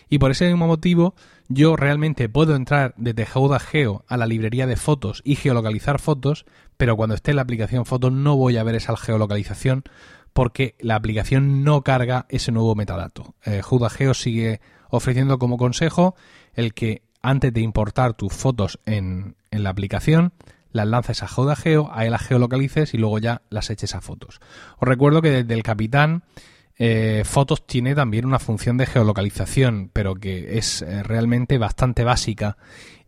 y 0.08 0.18
por 0.18 0.32
ese 0.32 0.48
mismo 0.48 0.66
motivo 0.66 1.14
yo 1.48 1.76
realmente 1.76 2.28
puedo 2.28 2.56
entrar 2.56 2.92
desde 2.96 3.24
Geo 3.24 4.04
a 4.08 4.16
la 4.16 4.26
librería 4.26 4.66
de 4.66 4.74
fotos 4.74 5.22
y 5.24 5.36
geolocalizar 5.36 6.00
fotos, 6.00 6.44
pero 6.76 6.96
cuando 6.96 7.14
esté 7.14 7.30
en 7.30 7.36
la 7.36 7.42
aplicación 7.42 7.86
fotos 7.86 8.12
no 8.12 8.36
voy 8.36 8.56
a 8.56 8.64
ver 8.64 8.74
esa 8.74 8.96
geolocalización 8.96 9.84
porque 10.32 10.74
la 10.80 10.96
aplicación 10.96 11.62
no 11.62 11.82
carga 11.82 12.26
ese 12.30 12.50
nuevo 12.50 12.74
metadato. 12.74 13.34
Eh, 13.44 13.62
Geo 13.62 14.14
sigue 14.14 14.60
ofreciendo 14.88 15.38
como 15.38 15.56
consejo 15.56 16.16
el 16.54 16.74
que 16.74 17.02
antes 17.22 17.52
de 17.52 17.60
importar 17.60 18.14
tus 18.14 18.32
fotos 18.32 18.80
en, 18.86 19.36
en 19.52 19.62
la 19.62 19.70
aplicación, 19.70 20.32
las 20.72 20.86
lances 20.88 21.22
a 21.22 21.28
Geo, 21.28 21.90
ahí 21.92 22.10
las 22.10 22.22
geolocalices 22.22 22.92
y 22.94 22.98
luego 22.98 23.18
ya 23.18 23.42
las 23.50 23.70
eches 23.70 23.94
a 23.94 24.00
fotos. 24.00 24.40
Os 24.78 24.88
recuerdo 24.88 25.22
que 25.22 25.30
desde 25.30 25.54
el 25.54 25.62
capitán 25.62 26.24
eh, 26.82 27.24
Fotos 27.26 27.66
tiene 27.66 27.94
también 27.94 28.24
una 28.24 28.38
función 28.38 28.78
de 28.78 28.86
geolocalización, 28.86 29.90
pero 29.92 30.14
que 30.14 30.56
es 30.56 30.80
eh, 30.80 31.02
realmente 31.02 31.58
bastante 31.58 32.04
básica. 32.04 32.56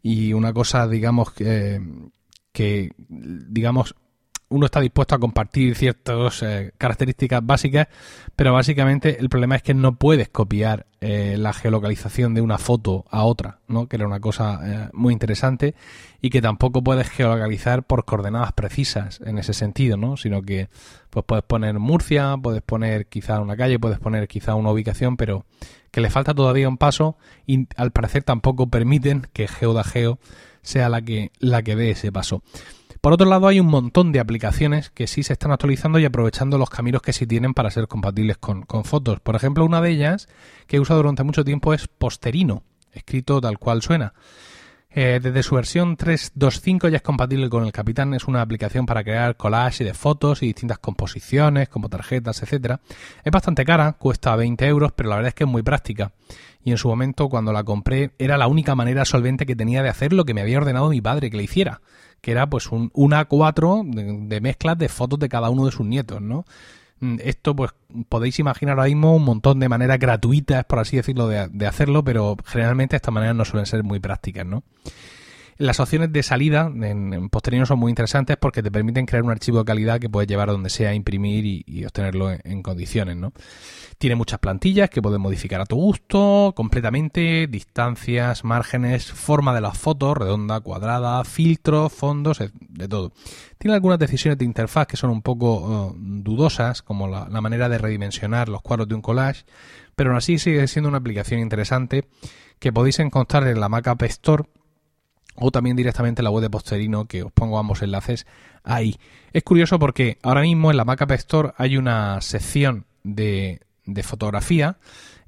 Y 0.03 0.35
una 0.35 0.53
cosa, 0.53 0.87
digamos, 0.87 1.33
que, 1.33 1.81
que 2.53 2.93
digamos, 2.99 3.95
uno 4.53 4.67
está 4.67 4.81
dispuesto 4.81 5.15
a 5.15 5.19
compartir 5.19 5.75
ciertas 5.75 6.43
eh, 6.43 6.73
características 6.79 7.45
básicas, 7.45 7.89
pero 8.37 8.53
básicamente 8.53 9.19
el 9.19 9.29
problema 9.29 9.57
es 9.57 9.63
que 9.63 9.75
no 9.75 9.97
puedes 9.97 10.29
copiar 10.29 10.87
eh, 11.01 11.37
la 11.39 11.53
geolocalización 11.53 12.35
de 12.35 12.41
una 12.41 12.59
foto 12.59 13.05
a 13.11 13.25
otra, 13.25 13.59
¿no? 13.67 13.89
que 13.89 13.97
era 13.97 14.07
una 14.07 14.21
cosa 14.21 14.61
eh, 14.65 14.89
muy 14.93 15.13
interesante, 15.13 15.75
y 16.21 16.31
que 16.31 16.43
tampoco 16.43 16.85
puedes 16.85 17.09
geolocalizar 17.09 17.83
por 17.83 18.05
coordenadas 18.05 18.53
precisas 18.53 19.21
en 19.25 19.39
ese 19.39 19.55
sentido, 19.55 19.97
¿no? 19.97 20.17
sino 20.17 20.43
que 20.43 20.69
pues 21.11 21.25
puedes 21.27 21.45
poner 21.45 21.79
Murcia, 21.79 22.37
puedes 22.41 22.63
poner 22.63 23.07
quizá 23.07 23.41
una 23.41 23.57
calle, 23.57 23.79
puedes 23.79 23.99
poner 23.99 24.29
quizá 24.29 24.55
una 24.55 24.71
ubicación, 24.71 25.17
pero 25.17 25.45
que 25.91 26.01
le 26.01 26.11
falta 26.11 26.35
todavía 26.35 26.69
un 26.69 26.79
paso 26.79 27.17
y 27.47 27.67
al 27.77 27.91
parecer 27.91 28.23
tampoco 28.23 28.69
permiten 28.69 29.27
que 29.33 29.49
GeodaGeo 29.49 30.19
sea 30.63 30.89
la 30.89 31.03
que, 31.03 31.33
la 31.39 31.63
que 31.63 31.77
dé 31.77 31.91
ese 31.91 32.13
paso. 32.13 32.43
Por 33.03 33.15
otro 33.15 33.29
lado, 33.29 33.49
hay 33.49 33.59
un 33.59 33.67
montón 33.67 34.13
de 34.13 34.21
aplicaciones 34.21 34.91
que 34.91 35.09
sí 35.09 35.25
se 35.25 35.33
están 35.33 35.51
actualizando 35.51 35.99
y 35.99 36.05
aprovechando 36.05 36.57
los 36.57 36.71
caminos 36.71 37.03
que 37.03 37.13
sí 37.13 37.27
tienen 37.27 37.53
para 37.53 37.69
ser 37.69 37.89
compatibles 37.89 38.39
con, 38.39 38.65
fotos. 38.85 39.19
Por 39.19 39.35
ejemplo, 39.35 39.65
una 39.65 39.81
de 39.81 39.91
ellas 39.91 40.29
que 40.69 40.77
he 40.77 40.81
usado 40.81 41.01
durante 41.01 41.25
mucho 41.25 41.45
tiempo 41.45 41.75
es 41.75 41.89
Posterino, 41.89 42.63
escrito 42.93 43.41
tal 43.41 43.59
cual 43.59 43.83
suena. 43.83 44.15
Eh, 44.89 45.19
desde 45.21 45.43
su 45.43 45.57
versión 45.57 45.97
3.2.5 45.97 46.91
ya 46.91 46.99
es 46.99 47.03
compatible 47.03 47.49
con 47.49 47.65
el 47.65 47.73
Capitán. 47.73 48.15
Es 48.15 48.29
una 48.29 48.41
aplicación 48.41 48.87
para 48.87 49.03
crear 49.03 49.37
collage 49.37 49.83
de 49.83 49.95
fotos 49.95 50.45
y 50.45 50.47
distintas 50.47 50.79
composiciones, 50.79 51.69
como 51.69 51.89
tarjetas, 51.89 52.41
etcétera. 52.45 52.79
Es 53.25 53.33
bastante 53.33 53.65
cara, 53.65 53.95
cuesta 53.95 54.37
20 54.37 54.65
euros, 54.69 54.93
pero 54.93 55.09
la 55.09 55.17
verdad 55.17 55.31
es 55.31 55.35
que 55.35 55.43
es 55.43 55.51
muy 55.51 55.63
práctica. 55.63 56.13
Y 56.63 56.71
en 56.71 56.79
su 56.79 56.87
momento, 56.87 57.29
cuando 57.29 57.53
la 57.53 57.65
compré, 57.65 58.13
era 58.21 58.39
la 58.39 58.47
única 58.47 58.77
manera 58.77 59.05
solvente 59.05 59.45
que 59.45 59.57
tenía 59.57 59.83
de 59.83 59.89
hacer 59.89 60.13
lo 60.13 60.25
que 60.25 60.35
me 60.35 60.43
había 60.43 60.59
ordenado 60.59 60.89
mi 60.89 61.01
padre 61.01 61.29
que 61.29 61.37
le 61.37 61.43
hiciera, 61.43 61.81
que 62.23 62.31
era 62.31 62.49
pues 62.49 62.69
un, 62.73 62.91
A4 62.91 63.85
de, 63.91 64.27
de 64.35 64.41
mezclas 64.41 64.79
de 64.79 64.89
fotos 64.89 65.19
de 65.19 65.29
cada 65.29 65.51
uno 65.51 65.67
de 65.67 65.73
sus 65.73 65.85
nietos, 65.85 66.23
¿no? 66.23 66.47
Mm, 67.03 67.17
esto, 67.21 67.57
pues 67.57 67.73
podéis 68.09 68.39
imaginar 68.39 68.79
ahora 68.79 68.89
mismo 68.89 69.17
un 69.17 69.25
montón 69.25 69.59
de 69.59 69.69
maneras 69.69 69.99
gratuitas, 69.99 70.65
por 70.65 70.79
así 70.79 70.97
decirlo, 70.97 71.27
de, 71.27 71.67
hacerlo, 71.67 72.05
pero 72.05 72.37
generalmente 72.47 72.95
estas 72.95 73.13
maneras 73.13 73.35
no 73.35 73.45
suelen 73.45 73.67
ser 73.67 73.83
muy 73.83 73.99
prácticas, 73.99 74.47
¿no? 74.47 74.63
Las 75.59 75.81
opciones 75.81 76.13
de 76.13 76.23
salida 76.23 76.73
en, 76.75 77.29
Posterino 77.29 77.67
son 77.67 77.79
muy 77.79 77.91
interesantes 77.91 78.37
porque 78.37 78.63
te 78.63 78.71
permiten 78.71 79.07
crear 79.07 79.23
un 79.23 79.31
archivo 79.31 79.59
de 79.59 79.65
calidad 79.65 80.01
que 80.01 80.09
puedes 80.09 80.29
llevar 80.29 80.49
a 80.49 80.53
donde 80.53 80.71
sea, 80.71 80.95
imprimir 80.95 81.65
y, 81.67 81.85
obtenerlo 81.85 82.31
en, 82.31 82.63
condiciones, 82.63 83.17
¿no? 83.17 83.33
Tiene 83.99 84.17
muchas 84.17 84.39
plantillas 84.39 84.91
que 84.91 85.03
puedes 85.03 85.19
modificar 85.19 85.61
a 85.61 85.67
tu 85.67 85.77
gusto, 85.77 86.53
completamente, 86.57 87.47
distancias, 87.47 88.45
márgenes, 88.45 89.13
forma 89.13 89.55
de 89.55 89.61
las 89.61 89.79
fotos, 89.79 90.17
redonda, 90.17 90.61
cuadrada, 90.61 91.23
filtros, 91.25 91.93
fondos, 91.93 92.39
de 92.39 92.89
todo. 92.89 93.13
Tiene 93.63 93.75
algunas 93.75 94.01
decisiones 94.01 94.39
de 94.39 94.45
interfaz 94.45 94.89
que 94.89 94.97
son 94.97 95.11
un 95.11 95.23
poco 95.23 95.61
uh, 95.61 95.95
dudosas, 95.97 96.83
como 96.83 97.07
la, 97.07 97.29
manera 97.41 97.69
de 97.69 97.79
redimensionar 97.79 98.49
los 98.49 98.61
cuadros 98.61 98.89
de 98.89 98.97
un 98.97 99.03
collage, 99.03 99.45
pero 99.95 100.11
aún 100.11 100.19
así 100.19 100.39
sigue 100.39 100.67
siendo 100.67 100.89
una 100.89 100.99
aplicación 100.99 101.39
interesante 101.39 102.09
que 102.59 102.73
podéis 102.73 102.99
encontrar 102.99 103.47
en 103.47 103.61
la 103.61 103.69
Mac 103.69 103.87
App 103.87 104.03
Store 104.03 104.45
o 105.35 105.51
también 105.51 105.77
directamente 105.77 106.21
en 106.21 106.25
la 106.25 106.31
web 106.31 106.43
de 106.43 106.51
Posterino, 106.51 107.07
que 107.07 107.23
os 107.23 107.33
pongo 107.33 107.59
ambos 107.59 107.83
enlaces 107.83 108.27
ahí. 108.65 108.97
Es 109.33 109.43
curioso 109.43 109.79
porque 109.79 110.19
ahora 110.23 110.43
mismo 110.43 110.71
en 110.71 110.77
la 110.77 110.85
Mac 110.85 111.03
App 111.03 111.13
Store 111.13 111.53
hay 111.57 111.77
una 111.77 112.21
sección 112.21 112.87
de, 113.03 113.61
de 113.85 114.03
fotografía 114.03 114.79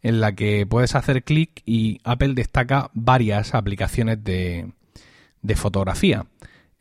en 0.02 0.20
la 0.20 0.34
que 0.34 0.66
puedes 0.66 0.94
hacer 0.94 1.24
clic 1.24 1.62
y 1.64 2.00
Apple 2.04 2.34
destaca 2.34 2.90
varias 2.92 3.54
aplicaciones 3.54 4.22
de, 4.22 4.70
de 5.40 5.56
fotografía. 5.56 6.26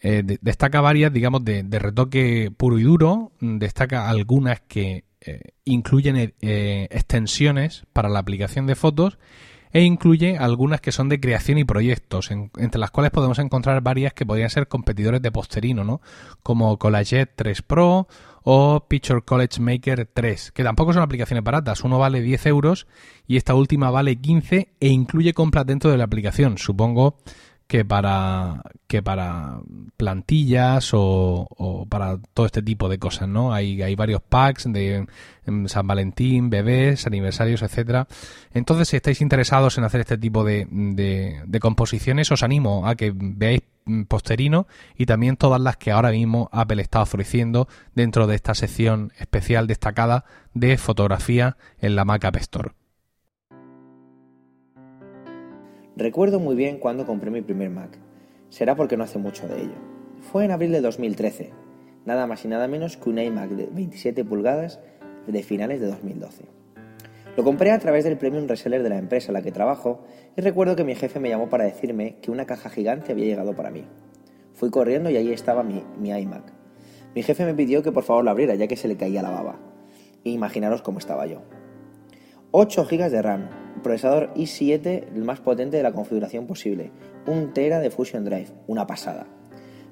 Eh, 0.02 0.24
destaca 0.42 0.82
varias, 0.82 1.14
digamos, 1.14 1.46
de, 1.46 1.64
retoque 1.80 2.52
puro 2.56 2.78
y 2.78 2.84
duro, 2.84 3.32
destaca 3.40 4.10
algunas 4.10 4.60
que 4.60 5.06
eh, 5.22 5.40
incluyen 5.64 6.34
eh, 6.42 6.88
extensiones 6.92 7.86
para 7.94 8.10
la 8.10 8.20
aplicación 8.20 8.68
de 8.68 8.76
fotos 8.76 9.18
e 9.74 9.82
incluye 9.82 10.38
algunas 10.38 10.80
que 10.80 10.92
son 10.92 11.10
de 11.10 11.20
creación 11.20 11.58
y 11.58 11.66
proyectos, 11.66 12.30
entre 12.32 12.80
las 12.80 12.92
cuales 12.92 13.12
podemos 13.12 13.40
encontrar 13.40 13.82
varias 13.82 14.14
que 14.14 14.26
podrían 14.26 14.52
ser 14.52 14.68
competidores 14.68 15.22
de 15.22 15.32
Posterino, 15.32 15.84
¿no? 15.84 16.00
Como 16.44 16.78
Collaget 16.78 17.32
3 17.36 17.64
Pro 17.64 18.08
o 18.44 18.86
Picture 18.88 19.22
College 19.22 19.60
Maker 19.60 20.10
3, 20.14 20.52
que 20.52 20.64
tampoco 20.64 20.94
son 20.94 21.02
aplicaciones 21.02 21.44
baratas. 21.44 21.84
Uno 21.84 21.98
vale 21.98 22.22
10 22.22 22.46
euros 22.46 22.88
y 23.26 23.38
esta 23.38 23.56
última 23.56 23.90
vale 23.90 24.16
15 24.16 24.74
e 24.80 24.88
incluye 24.90 25.34
compras 25.34 25.66
dentro 25.66 25.90
de 25.90 25.98
la 25.98 26.04
aplicación. 26.04 26.60
Supongo 26.60 27.18
que 27.74 27.84
para 27.84 28.62
que 28.86 29.02
para 29.02 29.60
plantillas 29.98 30.92
o, 30.94 31.88
para 31.90 32.20
todo 32.36 32.46
este 32.46 32.62
tipo 32.62 32.88
de 32.88 33.00
cosas, 33.00 33.28
¿no? 33.28 33.52
Hay, 33.52 33.82
hay 33.82 33.96
varios 33.96 34.22
packs 34.22 34.72
de 34.72 35.08
San 35.66 35.88
Valentín, 35.88 36.52
bebés, 36.52 37.08
aniversarios, 37.08 37.64
etcétera. 37.64 38.08
Entonces, 38.54 38.90
si 38.90 38.98
estáis 38.98 39.22
interesados 39.22 39.76
en 39.80 39.86
hacer 39.86 40.02
este 40.02 40.20
tipo 40.20 40.44
de, 40.44 40.68
de, 40.70 41.60
composiciones, 41.60 42.32
os 42.32 42.44
animo 42.44 42.88
a 42.88 42.94
que 42.94 43.12
veáis 43.12 43.62
Posterino 44.08 44.68
y 44.96 45.08
también 45.08 45.36
todas 45.36 45.60
las 45.60 45.76
que 45.78 45.90
ahora 45.90 46.12
mismo 46.12 46.50
Apple 46.52 46.84
está 46.84 47.02
ofreciendo 47.02 47.68
dentro 47.96 48.28
de 48.28 48.36
esta 48.36 48.54
sección 48.54 49.14
especial 49.18 49.66
destacada 49.66 50.26
de 50.54 50.78
fotografía 50.78 51.58
en 51.80 51.96
la 51.96 52.06
Mac 52.06 52.24
App 52.26 52.36
Store. 52.36 52.83
Recuerdo 55.96 56.40
muy 56.40 56.56
bien 56.56 56.80
cuando 56.80 57.06
compré 57.06 57.30
mi 57.30 57.42
primer 57.44 57.70
Mac. 57.70 58.00
Será 58.50 58.76
porque 58.76 58.98
no 58.98 59.04
hace 59.04 59.20
mucho 59.20 59.48
de 59.48 59.62
ello. 59.62 59.76
Fue 60.22 60.44
en 60.44 60.50
abril 60.50 60.72
de 60.72 60.82
2013, 60.82 61.52
nada 62.06 62.26
más 62.26 62.44
y 62.46 62.48
nada 62.48 62.68
menos 62.68 62.98
que 62.98 63.12
un 63.12 63.20
iMac 63.20 63.52
de 63.52 63.70
27 63.72 64.26
pulgadas 64.26 64.80
de 65.28 65.44
finales 65.44 65.82
de 65.82 65.88
2012. 65.88 66.46
Lo 67.38 67.44
compré 67.44 67.70
a 67.70 67.78
través 67.78 68.06
del 68.06 68.18
premium 68.18 68.48
reseller 68.48 68.82
de 68.82 68.90
la 68.90 68.98
empresa 68.98 69.28
en 69.28 69.34
la 69.36 69.44
que 69.44 69.52
trabajo 69.52 70.04
y 70.36 70.42
recuerdo 70.42 70.76
que 70.76 70.84
mi 70.84 70.96
jefe 70.96 71.20
me 71.20 71.30
llamó 71.30 71.48
para 71.48 71.66
decirme 71.66 72.18
que 72.24 72.32
una 72.32 72.48
caja 72.48 72.72
gigante 72.72 73.12
había 73.12 73.26
llegado 73.26 73.56
para 73.56 73.70
mí. 73.70 73.86
Fui 74.54 74.72
corriendo 74.72 75.12
y 75.12 75.18
allí 75.18 75.32
estaba 75.32 75.62
mi, 75.62 75.84
iMac. 76.02 76.54
Mi 77.14 77.22
jefe 77.22 77.46
me 77.46 77.54
pidió 77.54 77.84
que 77.84 77.92
por 77.92 78.04
favor 78.04 78.24
lo 78.24 78.32
abriera 78.32 78.56
ya 78.56 78.66
que 78.66 78.78
se 78.78 78.88
le 78.88 78.98
caía 78.98 79.22
la 79.22 79.30
baba. 79.30 79.60
imaginaros 80.24 80.82
cómo 80.82 80.98
estaba 80.98 81.28
yo. 81.28 81.44
8 82.50 82.86
GB 82.86 83.10
de 83.12 83.22
RAM, 83.22 83.50
procesador 83.82 84.34
i7 84.36 85.08
el 85.16 85.24
más 85.24 85.40
potente 85.40 85.78
de 85.78 85.84
la 85.84 85.92
configuración 85.92 86.48
posible, 86.48 86.92
un 87.26 87.54
Tera 87.54 87.80
de 87.80 87.90
Fusion 87.90 88.26
Drive, 88.26 88.50
una 88.68 88.88
pasada. 88.88 89.28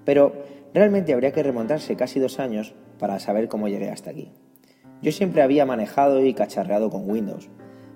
Pero 0.05 0.33
realmente 0.73 1.13
habría 1.13 1.31
que 1.31 1.43
remontarse 1.43 1.95
casi 1.95 2.19
dos 2.19 2.39
años 2.39 2.73
para 2.99 3.19
saber 3.19 3.47
cómo 3.47 3.67
llegué 3.67 3.89
hasta 3.89 4.11
aquí. 4.11 4.31
Yo 5.01 5.11
siempre 5.11 5.41
había 5.41 5.65
manejado 5.65 6.23
y 6.23 6.33
cacharreado 6.33 6.89
con 6.89 7.09
Windows. 7.09 7.49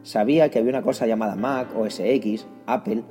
Sabía 0.03 0.49
que 0.49 0.59
había 0.59 0.71
una 0.71 0.81
cosa 0.81 1.05
llamada 1.05 1.35
Mac, 1.35 1.75
OS 1.77 1.99
X, 1.99 2.47
Apple, 2.65 3.03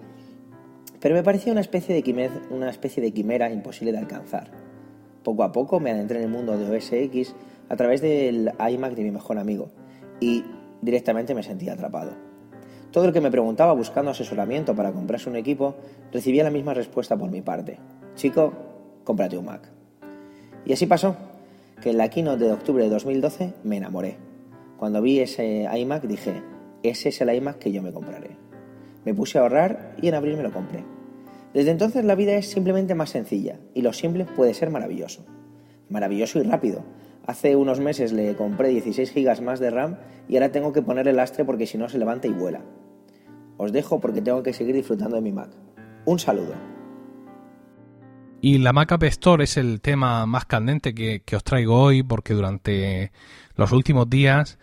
pero 1.01 1.15
me 1.15 1.23
parecía 1.23 1.53
una 1.53 1.61
especie 1.61 1.95
de, 1.95 2.31
una 2.51 2.71
especie 2.71 3.03
de 3.03 3.13
quimera 3.13 3.51
imposible 3.51 3.93
de 3.93 3.99
alcanzar. 3.99 4.51
Poco 5.23 5.43
a 5.43 5.53
poco 5.53 5.81
me 5.81 5.91
adentré 5.91 6.19
en 6.19 6.25
el 6.25 6.31
mundo 6.31 6.57
de 6.57 6.77
OS 6.77 6.93
X 6.93 7.35
a 7.69 7.77
través 7.77 8.01
del 8.01 8.53
iMac 8.71 8.95
de 8.95 9.03
mi 9.03 9.11
mejor 9.11 9.39
amigo 9.39 9.71
y 10.21 10.45
directamente 10.83 11.35
me 11.35 11.43
sentía 11.43 11.75
atrapado. 11.75 12.34
Todo 12.95 13.07
el 13.07 13.13
que 13.13 13.21
me 13.21 13.33
preguntaba 13.33 13.73
buscando 13.73 14.13
asesoramiento 14.13 14.77
para 14.77 14.93
comprarse 14.93 15.29
un 15.29 15.35
equipo 15.35 15.75
recibía 16.13 16.45
la 16.45 16.53
misma 16.53 16.75
respuesta 16.75 17.17
por 17.17 17.29
mi 17.29 17.43
parte. 17.43 17.81
Chico, 18.15 18.53
cómprate 19.03 19.37
un 19.37 19.47
Mac. 19.47 19.69
Y 20.65 20.75
así 20.75 20.87
pasó, 20.87 21.17
que 21.83 21.91
en 21.91 21.99
la 21.99 22.09
keynote 22.09 22.45
de 22.45 22.53
octubre 22.53 22.85
de 22.85 22.91
2012 22.91 23.53
me 23.65 23.79
enamoré. 23.79 24.17
Cuando 24.77 25.03
vi 25.03 25.19
ese 25.19 25.69
iMac 25.77 26.05
dije, 26.05 26.41
ese 26.85 27.09
es 27.09 27.21
el 27.21 27.35
iMac 27.35 27.59
que 27.59 27.73
yo 27.73 27.83
me 27.83 27.93
compraré. 27.93 28.37
Me 29.05 29.13
puse 29.13 29.39
a 29.39 29.41
ahorrar 29.41 29.97
y 30.01 30.07
en 30.07 30.15
abril 30.15 30.37
me 30.37 30.45
lo 30.45 30.53
compré. 30.53 30.85
Desde 31.53 31.73
entonces 31.73 32.05
la 32.05 32.15
vida 32.15 32.35
es 32.35 32.49
simplemente 32.49 32.95
más 32.95 33.11
sencilla 33.11 33.59
y 33.75 33.83
lo 33.83 33.93
simple 33.93 34.25
puede 34.25 34.55
ser 34.55 34.71
maravilloso. 34.71 35.25
Maravilloso 35.89 36.39
y 36.39 36.45
rápido. 36.45 36.85
Hace 37.27 37.57
unos 37.57 37.81
meses 37.81 38.13
le 38.13 38.37
compré 38.37 38.69
16 38.69 39.13
GB 39.13 39.43
más 39.43 39.59
de 39.59 39.71
RAM 39.71 39.97
y 40.29 40.37
ahora 40.37 40.53
tengo 40.53 40.73
que 40.73 40.83
poner 40.83 41.09
el 41.09 41.17
lastre 41.17 41.45
porque 41.45 41.67
si 41.67 41.77
no 41.77 41.89
se 41.89 41.99
levanta 41.99 42.29
y 42.29 42.33
vuela. 42.33 42.61
Os 43.57 43.73
dejo 43.73 44.01
porque 44.01 44.21
tengo 44.21 44.43
que 44.43 44.53
seguir 44.53 44.75
disfrutando 44.75 45.17
de 45.17 45.23
mi 45.23 45.33
Mac. 45.33 45.51
Un 46.05 46.19
saludo. 46.19 46.55
Y 48.45 48.59
la 48.59 48.75
Mac 48.75 48.93
App 48.93 49.05
Store 49.05 49.45
es 49.45 49.57
el 49.57 49.81
tema 49.81 50.27
más 50.27 50.45
candente 50.45 50.95
que, 50.95 51.23
os 51.35 51.43
traigo 51.45 51.81
hoy 51.81 52.03
porque 52.03 52.35
durante 52.35 53.11
los 53.57 53.73
últimos 53.73 54.11
días 54.11 54.59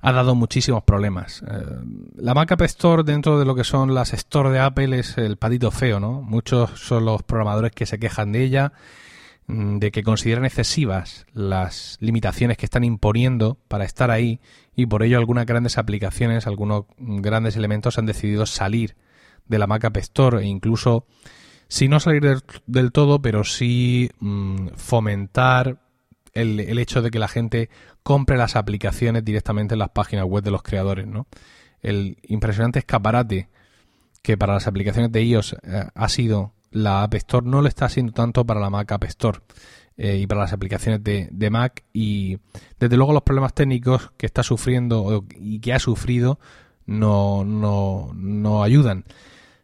ha 0.00 0.12
dado 0.12 0.34
muchísimos 0.34 0.84
problemas. 0.84 1.42
Eh, 1.42 1.64
la 2.16 2.32
Mac 2.32 2.52
App 2.52 2.62
Store 2.62 3.02
dentro 3.02 3.38
de 3.38 3.44
lo 3.44 3.54
que 3.54 3.64
son 3.64 3.94
las 3.94 4.14
Store 4.14 4.50
de 4.50 4.60
Apple 4.60 4.98
es 4.98 5.18
el 5.18 5.36
patito 5.36 5.70
feo, 5.70 6.00
¿no? 6.00 6.22
Muchos 6.22 6.80
son 6.80 7.04
los 7.04 7.22
programadores 7.24 7.72
que 7.72 7.84
se 7.84 7.98
quejan 7.98 8.32
de 8.32 8.42
ella, 8.42 8.72
mm, 9.48 9.80
de 9.80 9.90
que 9.90 10.02
consideran 10.02 10.46
excesivas 10.46 11.26
las 11.34 11.98
limitaciones 12.00 12.56
que 12.56 12.64
están 12.64 12.84
imponiendo 12.84 13.58
para 13.68 13.84
estar 13.84 14.10
ahí 14.10 14.40
y 14.76 14.86
por 14.86 15.02
ello 15.02 15.16
algunas 15.16 15.46
grandes 15.46 15.78
aplicaciones, 15.78 16.46
algunos 16.46 16.84
grandes 16.98 17.56
elementos 17.56 17.98
han 17.98 18.04
decidido 18.04 18.44
salir 18.44 18.94
de 19.46 19.58
la 19.58 19.66
Mac 19.66 19.86
App 19.86 19.96
Store 19.96 20.42
e 20.42 20.46
incluso, 20.46 21.06
si 21.66 21.88
no 21.88 21.98
salir 21.98 22.42
del, 22.66 22.92
todo, 22.92 23.22
pero 23.22 23.42
sí 23.42 24.10
mm, 24.20 24.68
fomentar 24.76 25.80
el, 26.34 26.78
hecho 26.78 27.00
de 27.00 27.10
que 27.10 27.18
la 27.18 27.28
gente 27.28 27.70
compre 28.02 28.36
las 28.36 28.54
aplicaciones 28.54 29.24
directamente 29.24 29.74
en 29.74 29.78
las 29.78 29.88
páginas 29.88 30.26
web 30.26 30.44
de 30.44 30.50
los 30.50 30.62
creadores, 30.62 31.06
¿no? 31.06 31.26
El 31.80 32.18
impresionante 32.24 32.80
escaparate 32.80 33.48
que 34.22 34.36
para 34.36 34.54
las 34.54 34.66
aplicaciones 34.66 35.10
de 35.10 35.22
iOS 35.22 35.56
eh, 35.62 35.84
ha 35.94 36.08
sido 36.10 36.52
la 36.70 37.02
App 37.02 37.14
Store 37.14 37.46
no 37.46 37.62
lo 37.62 37.68
está 37.68 37.86
haciendo 37.86 38.12
tanto 38.12 38.44
para 38.44 38.60
la 38.60 38.68
Mac 38.68 38.92
App 38.92 39.04
Store. 39.04 39.38
Eh, 39.98 40.18
y 40.18 40.26
para 40.26 40.42
las 40.42 40.52
aplicaciones 40.52 41.02
de, 41.02 41.50
Mac 41.50 41.82
y 41.94 42.38
desde 42.78 42.98
luego 42.98 43.14
los 43.14 43.22
problemas 43.22 43.54
técnicos 43.54 44.12
que 44.18 44.26
está 44.26 44.42
sufriendo 44.42 45.24
y 45.38 45.60
que 45.60 45.72
ha 45.72 45.78
sufrido 45.78 46.38
no, 46.84 47.44
no, 47.46 48.10
no 48.14 48.62
ayudan. 48.62 49.04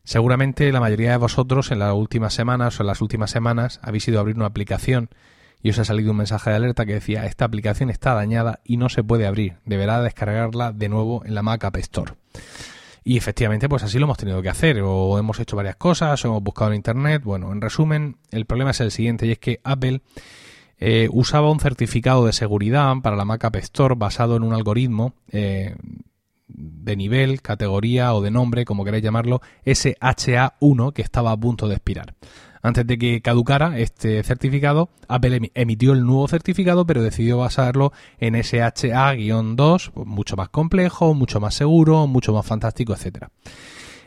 Seguramente 0.05 0.73
la 0.73 0.81
mayoría 0.81 1.11
de 1.11 1.17
vosotros 1.19 1.71
en 1.71 1.81
las 1.81 1.93
últimas 1.93 2.33
semanas 2.33 2.81
o 2.81 2.83
en 2.83 2.87
las 2.87 3.03
últimas 3.03 3.31
semanas 3.31 3.79
habéis 3.83 4.09
ido 4.09 4.19
a 4.19 4.21
abrir 4.23 4.37
una 4.37 4.47
aplicación 4.47 5.11
y 5.62 5.71
os 5.71 5.79
ha 5.79 5.85
salido 5.85 6.11
un 6.11 6.17
mensaje 6.17 6.51
de 6.51 6.57
alerta 6.57 6.87
que 6.87 6.95
decía 6.95 7.27
esta 7.27 7.45
aplicación 7.45 7.91
está 7.91 8.15
dañada 8.15 8.61
y 8.65 8.79
no 8.79 8.89
se 8.89 9.05
puede 9.05 9.27
abrir, 9.27 9.59
deberá 9.65 10.01
descargarla 10.01 10.73
de 10.73 10.89
nuevo 10.89 11.25
en 11.25 11.35
la 11.35 11.43
Mac 11.43 11.62
App 11.65 11.77
Store. 11.77 12.15
Y 13.04 13.16
efectivamente, 13.16 13.68
pues 13.68 13.82
así 13.82 13.99
lo 13.99 14.04
hemos 14.04 14.18
tenido 14.18 14.40
que 14.42 14.49
hacer, 14.49 14.80
o 14.82 15.18
hemos 15.18 15.40
hecho 15.40 15.56
varias 15.56 15.76
cosas, 15.76 16.25
o 16.25 16.28
hemos 16.28 16.42
buscado 16.42 16.71
en 16.71 16.76
Internet. 16.76 17.23
Bueno, 17.25 17.52
en 17.52 17.61
resumen, 17.61 18.16
el 18.30 18.47
problema 18.47 18.71
es 18.71 18.80
el 18.80 18.90
siguiente, 18.90 19.26
y 19.26 19.32
es 19.32 19.38
que 19.38 19.61
Apple 19.64 20.02
eh, 20.78 21.09
usaba 21.12 21.50
un 21.50 21.61
certificado 21.61 22.26
de 22.26 22.32
seguridad 22.32 22.94
para 23.02 23.16
la 23.16 23.25
Mac 23.25 23.44
App 23.44 23.56
Store 23.56 23.94
basado 23.97 24.37
en 24.37 24.42
un 24.42 24.52
algoritmo 24.52 25.14
eh, 25.30 25.76
de 26.49 26.97
nivel, 26.97 27.40
categoría 27.40 28.14
o 28.14 28.21
de 28.21 28.30
nombre, 28.30 28.64
como 28.64 28.85
queráis 28.85 29.02
llamarlo, 29.02 29.40
SHA1, 29.64 30.92
que 30.92 31.02
estaba 31.02 31.32
a 31.32 31.37
punto 31.37 31.68
de 31.68 31.75
expirar. 31.75 32.14
Antes 32.62 32.87
de 32.87 32.97
que 32.97 33.21
caducara 33.21 33.78
este 33.78 34.23
certificado, 34.23 34.88
Apple 35.09 35.50
emitió 35.54 35.92
el 35.92 36.07
nuevo 36.07 36.28
certificado, 36.28 36.87
pero 36.87 37.02
decidió 37.02 37.38
basarlo 37.38 37.92
en 38.21 38.35
SHA-2, 38.35 39.90
pues 39.92 40.07
mucho 40.07 40.37
más 40.37 40.49
complejo, 40.49 41.12
mucho 41.12 41.40
más 41.40 41.57
seguro, 41.57 42.07
mucho 42.07 42.33
más 42.33 42.47
fantástico, 42.47 42.92
etcétera. 42.92 43.31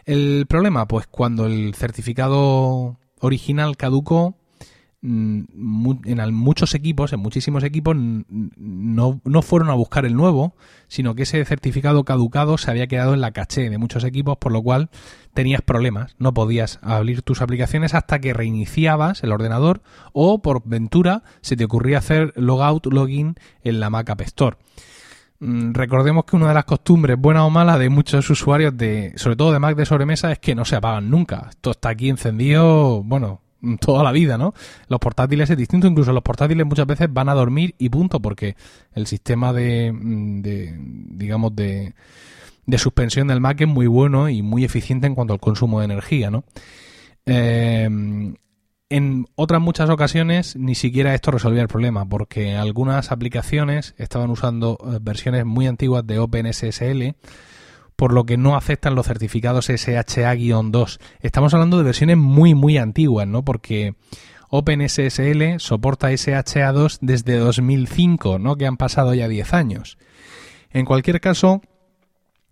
El 0.06 0.46
problema, 0.48 0.88
pues 0.88 1.06
cuando 1.08 1.46
el 1.48 1.76
certificado 1.76 2.98
original 3.20 3.76
caducó, 3.76 4.36
en 5.06 6.34
muchos 6.34 6.74
equipos, 6.74 7.14
en 7.14 7.20
muchísimos 7.20 7.64
equipos, 7.64 7.96
no, 7.96 9.22
no, 9.24 9.42
fueron 9.42 9.70
a 9.70 9.74
buscar 9.74 10.06
el 10.06 10.16
nuevo, 10.16 10.56
sino 10.88 11.14
que 11.14 11.24
ese 11.24 11.44
certificado 11.46 12.04
caducado 12.04 12.58
se 12.58 12.72
había 12.72 12.88
quedado 12.88 13.14
en 13.14 13.22
la 13.22 13.32
caché 13.32 13.70
de 13.70 13.78
muchos 13.78 14.04
equipos, 14.04 14.38
por 14.38 14.52
lo 14.52 14.64
cual 14.64 14.90
tenías 15.34 15.62
problemas. 15.62 16.16
No 16.18 16.34
podías 16.34 16.80
abrir 16.82 17.22
tus 17.22 17.42
aplicaciones 17.42 17.94
hasta 17.94 18.20
que 18.20 18.34
reiniciabas 18.34 19.24
el 19.24 19.32
ordenador 19.32 19.82
o 20.12 20.42
por 20.42 20.64
ventura 20.66 21.24
se 21.42 21.56
te 21.56 21.66
ocurría 21.66 22.00
hacer 22.00 22.34
logout, 22.36 22.88
login 22.88 23.36
en 23.64 23.80
la 23.80 23.90
Mac 23.90 24.10
App 24.10 24.22
Store. 24.22 24.58
Mm, 25.40 25.74
recordemos 25.74 26.26
que 26.26 26.36
una 26.36 26.48
de 26.48 26.54
las 26.56 26.66
costumbres, 26.66 27.18
buena 27.20 27.46
o 27.46 27.50
mala, 27.52 27.78
de 27.78 27.90
muchos 27.90 28.28
usuarios, 28.30 28.76
de, 28.76 29.14
sobre 29.18 29.36
todo 29.36 29.52
de 29.52 29.60
Mac 29.60 29.76
de 29.76 29.86
sobremesa, 29.86 30.32
es 30.32 30.40
que 30.40 30.56
no 30.56 30.66
se 30.66 30.78
apagan 30.78 31.10
nunca. 31.10 31.48
Esto 31.50 31.72
está 31.72 31.90
aquí 31.90 32.10
encendido, 32.10 33.04
bueno, 33.04 33.42
toda 33.80 34.04
la 34.04 34.12
vida, 34.12 34.38
¿no? 34.38 34.54
Los 34.88 35.00
portátiles 35.00 35.50
es 35.50 35.58
distinto, 35.58 35.88
incluso 35.88 36.14
los 36.14 36.24
portátiles 36.24 36.66
muchas 36.66 36.88
veces 36.88 37.12
van 37.12 37.30
a 37.30 37.34
dormir 37.34 37.76
y 37.78 37.90
punto, 37.90 38.20
porque 38.20 38.56
el 38.94 39.08
sistema 39.08 39.54
de, 39.54 39.92
mm, 39.92 40.42
de 40.42 40.76
digamos, 40.80 41.56
de, 41.56 41.94
de 42.66 42.78
suspensión 42.78 43.28
del 43.28 43.42
Mac 43.42 43.62
es 43.62 43.68
muy 43.68 43.88
bueno 43.88 44.30
y 44.30 44.42
muy 44.42 44.64
eficiente 44.64 45.08
en 45.08 45.16
cuanto 45.16 45.34
al 45.34 45.40
consumo 45.40 45.80
de 45.80 45.86
energía, 45.86 46.30
¿no? 46.30 46.44
Eh, 47.26 47.90
en 48.90 49.26
otras 49.36 49.62
muchas 49.62 49.90
ocasiones 49.90 50.56
ni 50.56 50.76
siquiera 50.76 51.16
esto 51.16 51.32
resolvía 51.32 51.64
el 51.64 51.68
problema, 51.68 52.08
porque 52.08 52.56
algunas 52.56 53.12
aplicaciones 53.12 53.96
estaban 53.98 54.30
usando 54.30 54.78
eh, 54.82 55.00
versiones 55.02 55.46
muy 55.46 55.68
antiguas 55.68 56.06
de 56.06 56.20
OpenSSL 56.20 57.16
por 57.96 58.14
lo 58.14 58.26
que 58.26 58.38
no 58.38 58.56
aceptan 58.56 58.96
los 58.96 59.08
certificados 59.08 59.70
SHA-2. 59.70 61.00
Estamos 61.22 61.54
hablando 61.54 61.78
de 61.78 61.84
versiones 61.84 62.18
muy, 62.18 62.54
muy 62.54 62.78
antiguas, 62.78 63.28
¿no? 63.28 63.44
Porque 63.44 63.96
OpenSSL 64.50 65.60
soporta 65.60 66.12
SHA-2 66.12 67.00
desde 67.02 67.38
2005, 67.38 68.40
¿no? 68.40 68.56
Que 68.56 68.68
han 68.68 68.78
pasado 68.78 69.14
ya 69.14 69.28
10 69.28 69.54
años. 69.54 69.98
En 70.72 70.86
cualquier 70.86 71.22
caso, 71.22 71.62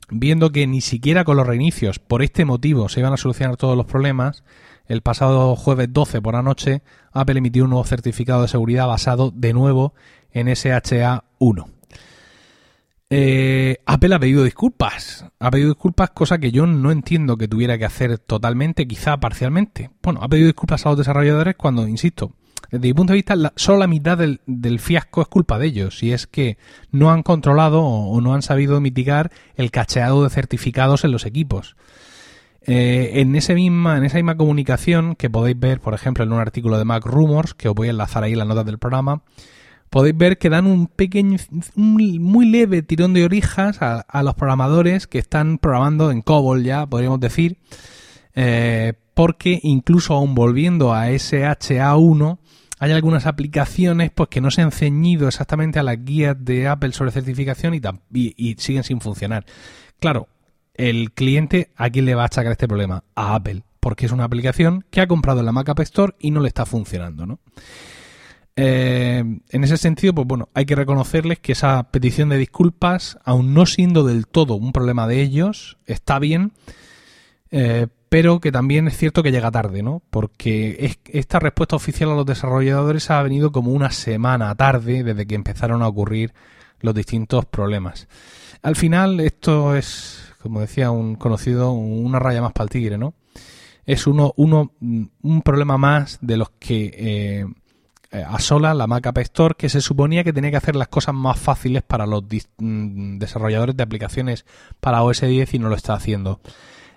viendo 0.10 0.52
que 0.52 0.68
ni 0.68 0.82
siquiera 0.82 1.24
con 1.24 1.38
los 1.38 1.48
reinicios 1.48 2.00
por 2.00 2.24
este 2.24 2.46
motivo 2.46 2.90
se 2.90 3.02
iban 3.02 3.14
a 3.14 3.18
solucionar 3.18 3.58
todos 3.58 3.76
los 3.76 3.86
problemas, 3.86 4.44
el 4.86 5.02
pasado 5.02 5.56
jueves 5.56 5.88
12 5.92 6.22
por 6.22 6.34
la 6.34 6.42
noche, 6.42 6.82
Apple 7.12 7.38
emitió 7.38 7.64
un 7.64 7.72
nuevo 7.72 7.86
certificado 7.86 8.42
de 8.42 8.48
seguridad 8.48 8.88
basado 8.88 9.32
de 9.32 9.54
nuevo 9.54 9.94
en 10.32 10.48
SHA-1. 10.48 11.73
Eh, 13.16 13.78
Apple 13.86 14.16
ha 14.16 14.20
pedido 14.20 14.44
disculpas. 14.44 15.24
Ha 15.38 15.52
pedido 15.52 15.70
disculpas, 15.70 16.10
cosa 16.10 16.40
que 16.40 16.52
yo 16.52 16.66
no 16.66 16.90
entiendo 16.90 17.38
que 17.38 17.48
tuviera 17.48 17.78
que 17.78 17.86
hacer 17.86 18.18
totalmente, 18.18 18.88
quizá 18.88 19.18
parcialmente. 19.20 19.92
Bueno, 20.02 20.22
ha 20.24 20.28
pedido 20.28 20.48
disculpas 20.48 20.84
a 20.84 20.90
los 20.90 20.98
desarrolladores 20.98 21.54
cuando, 21.56 21.88
insisto, 21.88 22.32
desde 22.72 22.88
mi 22.88 22.94
punto 22.96 23.14
de 23.14 23.18
vista, 23.18 23.36
solo 23.56 23.78
la 23.78 23.86
mitad 23.86 24.18
del, 24.18 24.80
fiasco 24.80 25.22
es 25.22 25.28
culpa 25.28 25.60
de 25.60 25.68
ellos. 25.68 26.02
Y 26.02 26.12
es 26.12 26.26
que 26.26 26.58
no 26.90 27.12
han 27.12 27.22
controlado 27.22 27.84
o, 27.84 28.20
no 28.20 28.34
han 28.34 28.42
sabido 28.42 28.82
mitigar 28.82 29.32
el 29.58 29.70
cacheado 29.70 30.24
de 30.24 30.32
certificados 30.32 31.04
en 31.04 31.12
los 31.12 31.28
equipos. 31.28 31.76
Eh, 32.66 33.22
en, 33.22 33.36
ese 33.36 33.54
misma, 33.54 33.96
en 33.98 34.06
esa 34.06 34.18
misma 34.18 34.38
comunicación 34.38 35.14
que 35.14 35.30
podéis 35.30 35.60
ver, 35.60 35.82
por 35.82 35.94
ejemplo, 35.94 36.24
en 36.24 36.34
un 36.34 36.40
artículo 36.40 36.80
de 36.80 36.86
Mac 36.86 37.06
Rumors, 37.06 37.54
que 37.54 37.70
os 37.70 37.76
voy 37.76 37.90
a 37.90 37.92
enlazar 37.92 38.24
ahí 38.24 38.32
en 38.32 38.40
las 38.40 38.48
notas 38.48 38.66
del 38.66 38.80
programa, 38.80 39.22
podéis 39.94 40.18
ver 40.18 40.40
que 40.40 40.50
dan 40.50 40.66
un 40.66 40.88
pequeño, 40.88 41.38
un 41.76 41.94
muy 42.20 42.50
leve 42.50 42.82
tirón 42.82 43.14
de 43.14 43.26
orejas 43.26 43.78
a, 43.80 44.24
los 44.24 44.34
programadores 44.34 45.06
que 45.06 45.20
están 45.20 45.60
programando 45.60 46.10
en 46.10 46.24
COBOL 46.24 46.64
ya, 46.64 46.88
podríamos 46.88 47.20
decir, 47.20 47.58
eh, 48.34 48.94
porque 49.14 49.60
incluso 49.62 50.16
aún 50.16 50.34
volviendo 50.34 50.96
a 50.96 51.10
SHA1, 51.10 52.40
hay 52.80 52.92
algunas 52.92 53.28
aplicaciones 53.28 54.10
pues 54.10 54.30
que 54.30 54.42
no 54.42 54.50
se 54.50 54.64
han 54.64 54.72
ceñido 54.72 55.28
exactamente 55.28 55.78
a 55.78 55.84
las 55.84 56.04
guías 56.04 56.38
de 56.40 56.68
Apple 56.68 56.92
sobre 56.94 57.12
certificación 57.12 57.80
y, 58.12 58.56
siguen 58.58 58.84
sin 58.84 59.00
funcionar. 59.00 59.46
Claro, 60.00 60.28
el 60.74 61.12
cliente, 61.12 61.70
¿a 61.76 61.92
quién 61.92 62.06
le 62.06 62.16
va 62.16 62.24
a 62.24 62.26
achacar 62.26 62.52
este 62.52 62.68
problema? 62.68 63.04
A 63.14 63.36
Apple, 63.36 63.62
porque 63.80 64.08
es 64.08 64.12
una 64.12 64.24
aplicación 64.24 64.86
que 64.90 65.02
ha 65.02 65.08
comprado 65.08 65.42
en 65.42 65.46
la 65.46 65.52
Mac 65.52 65.70
App 65.70 65.82
Store 65.82 66.16
y 66.18 66.32
no 66.32 66.40
le 66.40 66.48
está 66.48 66.66
funcionando, 66.66 67.28
¿no? 67.28 67.40
Eh, 68.56 69.24
en 69.50 69.64
ese 69.64 69.78
sentido, 69.78 70.14
pues 70.14 70.28
bueno, 70.28 70.50
hay 70.54 70.66
que 70.66 70.76
reconocerles 70.76 71.40
que 71.40 71.54
esa 71.54 71.84
petición 71.92 72.30
de 72.30 72.38
disculpas, 72.38 73.18
aun 73.24 73.54
no 73.54 73.66
siendo 73.66 74.04
del 74.04 74.28
todo 74.28 74.56
un 74.56 74.72
problema 74.72 75.08
de 75.08 75.22
ellos, 75.22 75.78
está 75.86 76.20
bien, 76.20 76.52
eh, 77.50 77.88
pero 78.10 78.40
que 78.40 78.52
también 78.52 78.88
es 78.88 78.98
cierto 78.98 79.24
que 79.24 79.32
llega 79.32 79.50
tarde, 79.50 79.82
¿no? 79.82 80.04
Porque 80.12 80.98
esta 81.06 81.40
respuesta 81.40 81.76
oficial 81.76 82.12
a 82.12 82.16
los 82.16 82.28
desarrolladores 82.28 83.10
ha 83.10 83.24
venido 83.24 83.52
como 83.52 83.72
una 83.72 83.90
semana 83.90 84.54
tarde 84.54 85.04
desde 85.04 85.26
que 85.26 85.34
empezaron 85.34 85.82
a 85.82 85.88
ocurrir 85.88 86.32
los 86.80 86.94
distintos 86.94 87.46
problemas. 87.46 88.08
Al 88.62 88.76
final, 88.76 89.20
esto 89.20 89.76
es, 89.76 90.32
como 90.40 90.62
decía 90.62 90.92
un 90.92 91.16
conocido, 91.16 91.72
una 91.72 92.20
raya 92.20 92.42
más 92.42 92.54
para 92.54 92.66
el 92.66 92.70
tigre, 92.70 92.98
¿no? 93.00 93.16
Es 93.86 94.06
uno, 94.06 94.34
uno, 94.38 94.74
un 94.80 95.42
problema 95.44 95.78
más 95.78 96.20
de 96.22 96.38
los 96.38 96.52
que 96.52 96.92
eh, 96.96 97.46
eh, 98.14 98.24
a 98.26 98.40
sola 98.40 98.74
la 98.74 98.88
Mac 98.88 99.08
App 99.08 99.18
Store 99.18 99.56
que 99.58 99.70
se 99.70 99.82
suponía 99.82 100.24
que 100.24 100.32
tenía 100.34 100.52
que 100.52 100.58
hacer 100.58 100.76
las 100.76 100.88
cosas 100.88 101.16
más 101.16 101.40
fáciles 101.40 101.82
para 101.82 102.06
los 102.06 102.24
mm, 102.58 103.18
desarrolladores 103.18 103.76
de 103.76 103.84
aplicaciones 103.84 104.46
para 104.80 105.02
OS 105.02 105.22
10 105.22 105.54
y 105.54 105.60
no 105.60 105.70
lo 105.70 105.76
está 105.76 105.96
haciendo. 105.96 106.40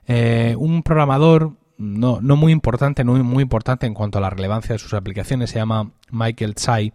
Eh, 0.06 0.54
un 0.58 0.82
programador 0.82 1.54
no, 1.78 2.20
no 2.20 2.36
muy 2.36 2.52
importante, 2.52 3.02
no 3.02 3.14
muy 3.14 3.42
importante 3.42 3.86
en 3.86 3.94
cuanto 3.94 4.18
a 4.18 4.20
la 4.20 4.30
relevancia 4.30 4.74
de 4.74 4.78
sus 4.78 4.94
aplicaciones, 4.94 5.50
se 5.50 5.58
llama 5.58 5.90
Michael 6.10 6.54
Tsai, 6.54 6.92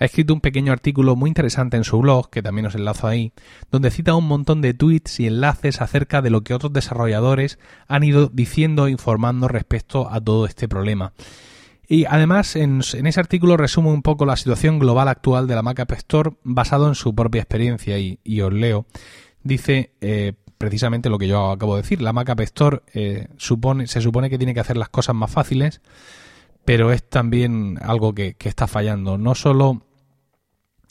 ha 0.00 0.06
escrito 0.06 0.32
un 0.32 0.40
pequeño 0.40 0.72
artículo 0.72 1.14
muy 1.14 1.28
interesante 1.28 1.76
en 1.76 1.84
su 1.84 1.98
blog, 1.98 2.30
que 2.30 2.42
también 2.42 2.66
os 2.66 2.74
enlazo 2.74 3.06
ahí, 3.06 3.32
donde 3.70 3.90
cita 3.90 4.14
un 4.14 4.26
montón 4.26 4.62
de 4.62 4.72
tweets 4.72 5.20
y 5.20 5.26
enlaces 5.26 5.82
acerca 5.82 6.22
de 6.22 6.30
lo 6.30 6.42
que 6.42 6.54
otros 6.54 6.72
desarrolladores 6.72 7.58
han 7.86 8.04
ido 8.04 8.28
diciendo 8.32 8.86
e 8.86 8.90
informando 8.90 9.46
respecto 9.46 10.10
a 10.10 10.18
todo 10.18 10.46
este 10.46 10.68
problema. 10.68 11.12
Y 11.92 12.04
además 12.08 12.54
en, 12.54 12.82
ese 12.82 13.18
artículo 13.18 13.56
resume 13.56 13.88
un 13.88 14.02
poco 14.02 14.24
la 14.24 14.36
situación 14.36 14.78
global 14.78 15.08
actual 15.08 15.48
de 15.48 15.56
la 15.56 15.62
Mac 15.62 15.80
App 15.80 15.90
Store 15.94 16.30
basado 16.44 16.86
en 16.86 16.94
su 16.94 17.16
propia 17.16 17.40
experiencia 17.40 17.98
y, 17.98 18.40
os 18.42 18.52
leo. 18.52 18.86
Dice 19.42 19.90
eh, 20.00 20.34
precisamente 20.56 21.10
lo 21.10 21.18
que 21.18 21.26
yo 21.26 21.50
acabo 21.50 21.74
de 21.74 21.82
decir. 21.82 22.00
La 22.00 22.12
Mac 22.12 22.30
App 22.30 22.38
Store 22.42 22.82
eh, 22.94 23.26
supone, 23.38 23.88
se 23.88 24.00
supone 24.00 24.30
que 24.30 24.38
tiene 24.38 24.54
que 24.54 24.60
hacer 24.60 24.76
las 24.76 24.88
cosas 24.88 25.16
más 25.16 25.32
fáciles, 25.32 25.80
pero 26.64 26.92
es 26.92 27.02
también 27.02 27.76
algo 27.82 28.14
que, 28.14 28.36
está 28.38 28.68
fallando. 28.68 29.18
No 29.18 29.34
solo 29.34 29.82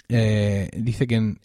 eh, 0.09 0.69
dice 0.75 1.07
que 1.07 1.38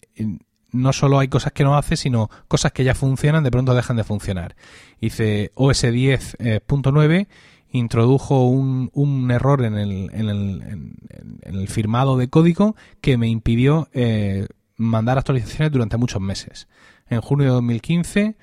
no 0.73 0.91
solo 0.91 1.17
hay 1.17 1.29
cosas 1.29 1.53
que 1.53 1.63
no 1.63 1.77
hace, 1.77 1.95
sino 1.95 2.29
cosas 2.49 2.73
que 2.73 2.83
ya 2.83 2.93
funcionan 2.93 3.45
de 3.45 3.51
pronto 3.51 3.73
dejan 3.73 3.95
de 3.95 4.03
funcionar. 4.03 4.57
Dice 4.99 5.53
OS 5.55 5.85
10.9 5.85 7.27
introdujo 7.75 8.45
un, 8.45 8.89
un 8.93 9.29
error 9.31 9.63
en 9.63 9.77
el, 9.77 10.09
en, 10.13 10.29
el, 10.29 10.61
en, 10.61 10.97
el, 11.41 11.67
firmado 11.67 12.17
de 12.17 12.29
código 12.29 12.75
que 13.01 13.17
me 13.17 13.27
impidió 13.27 13.89
eh, 13.93 14.47
mandar 14.77 15.17
actualizaciones 15.17 15.71
durante 15.71 15.97
muchos 15.97 16.21
meses. 16.21 16.67
En 17.09 17.21
junio 17.21 17.47
de 17.47 17.51
2015 17.51 18.37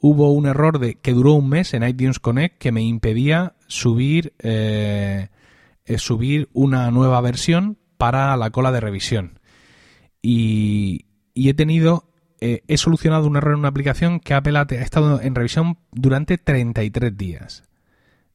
hubo 0.00 0.32
un 0.32 0.46
error 0.46 0.78
de 0.78 0.96
que 0.96 1.12
duró 1.12 1.34
un 1.34 1.48
mes 1.48 1.74
en 1.74 1.86
iTunes 1.86 2.18
Connect 2.18 2.58
que 2.58 2.72
me 2.72 2.82
impedía 2.82 3.54
subir 3.68 4.34
eh, 4.40 5.28
eh, 5.84 5.98
subir 5.98 6.48
una 6.52 6.90
nueva 6.90 7.20
versión 7.20 7.78
para 7.98 8.36
la 8.36 8.50
cola 8.50 8.72
de 8.72 8.80
revisión 8.80 9.38
y, 10.20 11.06
y 11.34 11.48
he 11.48 11.54
tenido 11.54 12.08
he 12.44 12.76
solucionado 12.76 13.28
un 13.28 13.36
error 13.36 13.52
en 13.52 13.60
una 13.60 13.68
aplicación 13.68 14.18
que 14.18 14.34
ha 14.34 14.42
estado 14.80 15.20
en 15.20 15.36
revisión 15.36 15.78
durante 15.92 16.38
33 16.38 17.16
días 17.16 17.62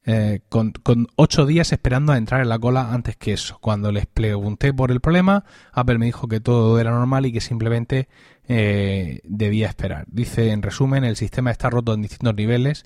eh, 0.10 0.40
con, 0.48 0.72
ocho 1.18 1.46
días 1.46 1.74
esperando 1.74 2.14
a 2.14 2.18
entrar 2.18 2.40
en 2.40 2.48
la 2.48 2.58
cola 2.58 2.94
antes 2.94 3.18
que 3.18 3.34
eso. 3.34 3.58
Cuando 3.60 3.92
les 3.92 4.06
pregunté 4.06 4.74
por 4.74 4.90
el 4.90 5.02
problema, 5.02 5.44
Apple 5.74 5.98
me 5.98 6.06
dijo 6.06 6.30
que 6.30 6.40
todo 6.40 6.80
era 6.80 6.92
normal 6.92 7.26
y 7.26 7.34
que 7.34 7.42
simplemente 7.42 8.08
eh, 8.48 9.20
debía 9.26 9.68
esperar. 9.68 10.06
Dice 10.08 10.52
en 10.52 10.62
resumen, 10.62 11.04
el 11.04 11.18
sistema 11.18 11.52
está 11.52 11.70
roto 11.70 11.94
en 11.94 12.04
distintos 12.04 12.36
niveles 12.36 12.86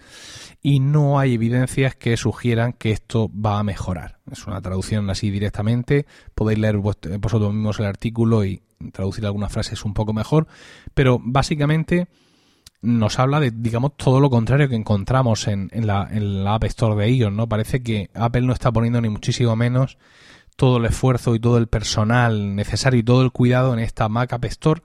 y 0.63 0.79
no 0.79 1.19
hay 1.19 1.35
evidencias 1.35 1.93
que 1.95 2.17
sugieran 2.17 2.73
que 2.73 2.89
esto 2.89 3.29
va 3.29 3.59
a 3.59 3.63
mejorar. 3.63 4.17
Es 4.31 4.47
una 4.47 4.59
traducción 4.59 5.07
así 5.11 5.29
directamente. 5.29 6.07
Podéis 6.33 6.57
leer 6.57 6.77
vosotros 6.77 7.53
mismos 7.53 7.79
el 7.79 7.85
artículo 7.85 8.45
y 8.45 8.63
traducir 8.93 9.27
algunas 9.27 9.53
frases 9.53 9.85
un 9.85 9.93
poco 9.93 10.11
mejor, 10.11 10.47
pero 10.95 11.19
básicamente 11.21 12.07
nos 12.81 13.19
habla 13.19 13.39
de, 13.39 13.51
digamos, 13.51 13.95
todo 13.95 14.19
lo 14.19 14.29
contrario 14.29 14.67
que 14.67 14.75
encontramos 14.75 15.47
en, 15.47 15.69
la, 15.73 16.09
App 16.53 16.63
Store 16.65 16.95
de 16.95 17.07
ellos, 17.07 17.31
¿no? 17.31 17.47
Parece 17.47 17.83
que 17.83 18.09
Apple 18.13 18.41
no 18.41 18.53
está 18.53 18.71
poniendo 18.71 19.01
ni 19.01 19.09
muchísimo 19.09 19.55
menos 19.55 19.97
todo 20.55 20.77
el 20.77 20.85
esfuerzo 20.85 21.35
y 21.35 21.39
todo 21.39 21.57
el 21.57 21.67
personal 21.67 22.55
necesario 22.55 22.99
y 22.99 23.03
todo 23.03 23.21
el 23.23 23.31
cuidado 23.31 23.73
en 23.73 23.79
esta 23.79 24.09
Mac 24.09 24.33
App 24.33 24.45
Store, 24.45 24.81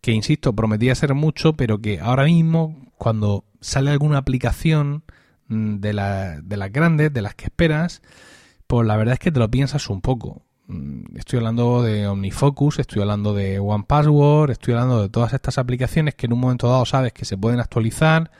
que, 0.00 0.12
insisto, 0.12 0.54
prometía 0.54 0.94
ser 0.94 1.14
mucho, 1.14 1.54
pero 1.54 1.80
que 1.80 2.00
ahora 2.00 2.24
mismo, 2.24 2.90
cuando 2.96 3.44
sale 3.60 3.90
alguna 3.90 4.18
aplicación 4.18 5.04
mm, 5.48 5.76
de, 5.76 5.92
la, 5.92 6.40
de 6.40 6.56
las 6.56 6.72
grandes, 6.72 7.12
de 7.12 7.22
las 7.22 7.34
que 7.34 7.46
esperas, 7.46 8.02
pues 8.66 8.86
la 8.86 8.96
verdad 8.96 9.14
es 9.14 9.20
que 9.20 9.32
te 9.32 9.40
lo 9.40 9.50
piensas 9.50 9.90
un 9.90 10.00
poco. 10.00 10.45
Mm, 10.68 11.16
estoy 11.16 11.38
hablando 11.38 11.82
de 11.82 12.08
OmniFocus, 12.08 12.80
estoy 12.80 13.02
hablando 13.02 13.34
de 13.34 13.60
OnePassword, 13.60 14.50
estoy 14.50 14.74
hablando 14.74 15.00
de 15.00 15.08
todas 15.08 15.32
estas 15.32 15.58
aplicaciones 15.58 16.14
que 16.14 16.26
en 16.26 16.32
un 16.32 16.40
momento 16.40 16.68
dado 16.68 16.84
sabes 16.84 17.12
que 17.12 17.24
se 17.24 17.36
pueden 17.36 17.60
actualizar, 17.60 18.30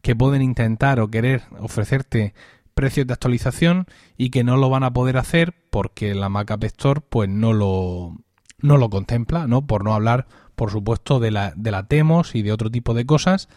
que 0.00 0.14
pueden 0.14 0.42
intentar 0.42 1.00
o 1.00 1.08
querer 1.08 1.42
ofrecerte 1.58 2.34
precios 2.74 3.06
de 3.06 3.12
actualización 3.12 3.86
y 4.16 4.30
que 4.30 4.44
no 4.44 4.56
lo 4.56 4.70
van 4.70 4.84
a 4.84 4.92
poder 4.92 5.16
hacer 5.18 5.54
porque 5.70 6.14
la 6.14 6.28
Mac 6.28 6.50
App 6.52 6.64
Store 6.64 7.00
pues 7.00 7.28
no 7.28 7.52
lo, 7.52 8.16
no 8.60 8.76
lo 8.76 8.88
contempla, 8.88 9.46
¿no? 9.46 9.66
Por 9.66 9.84
no 9.84 9.92
hablar, 9.92 10.26
por 10.54 10.70
supuesto, 10.70 11.20
de 11.20 11.30
la, 11.30 11.52
de 11.56 11.70
la 11.70 11.86
Temos 11.86 12.34
y 12.34 12.42
de 12.42 12.52
otro 12.52 12.70
tipo 12.70 12.94
de 12.94 13.06
cosas 13.06 13.48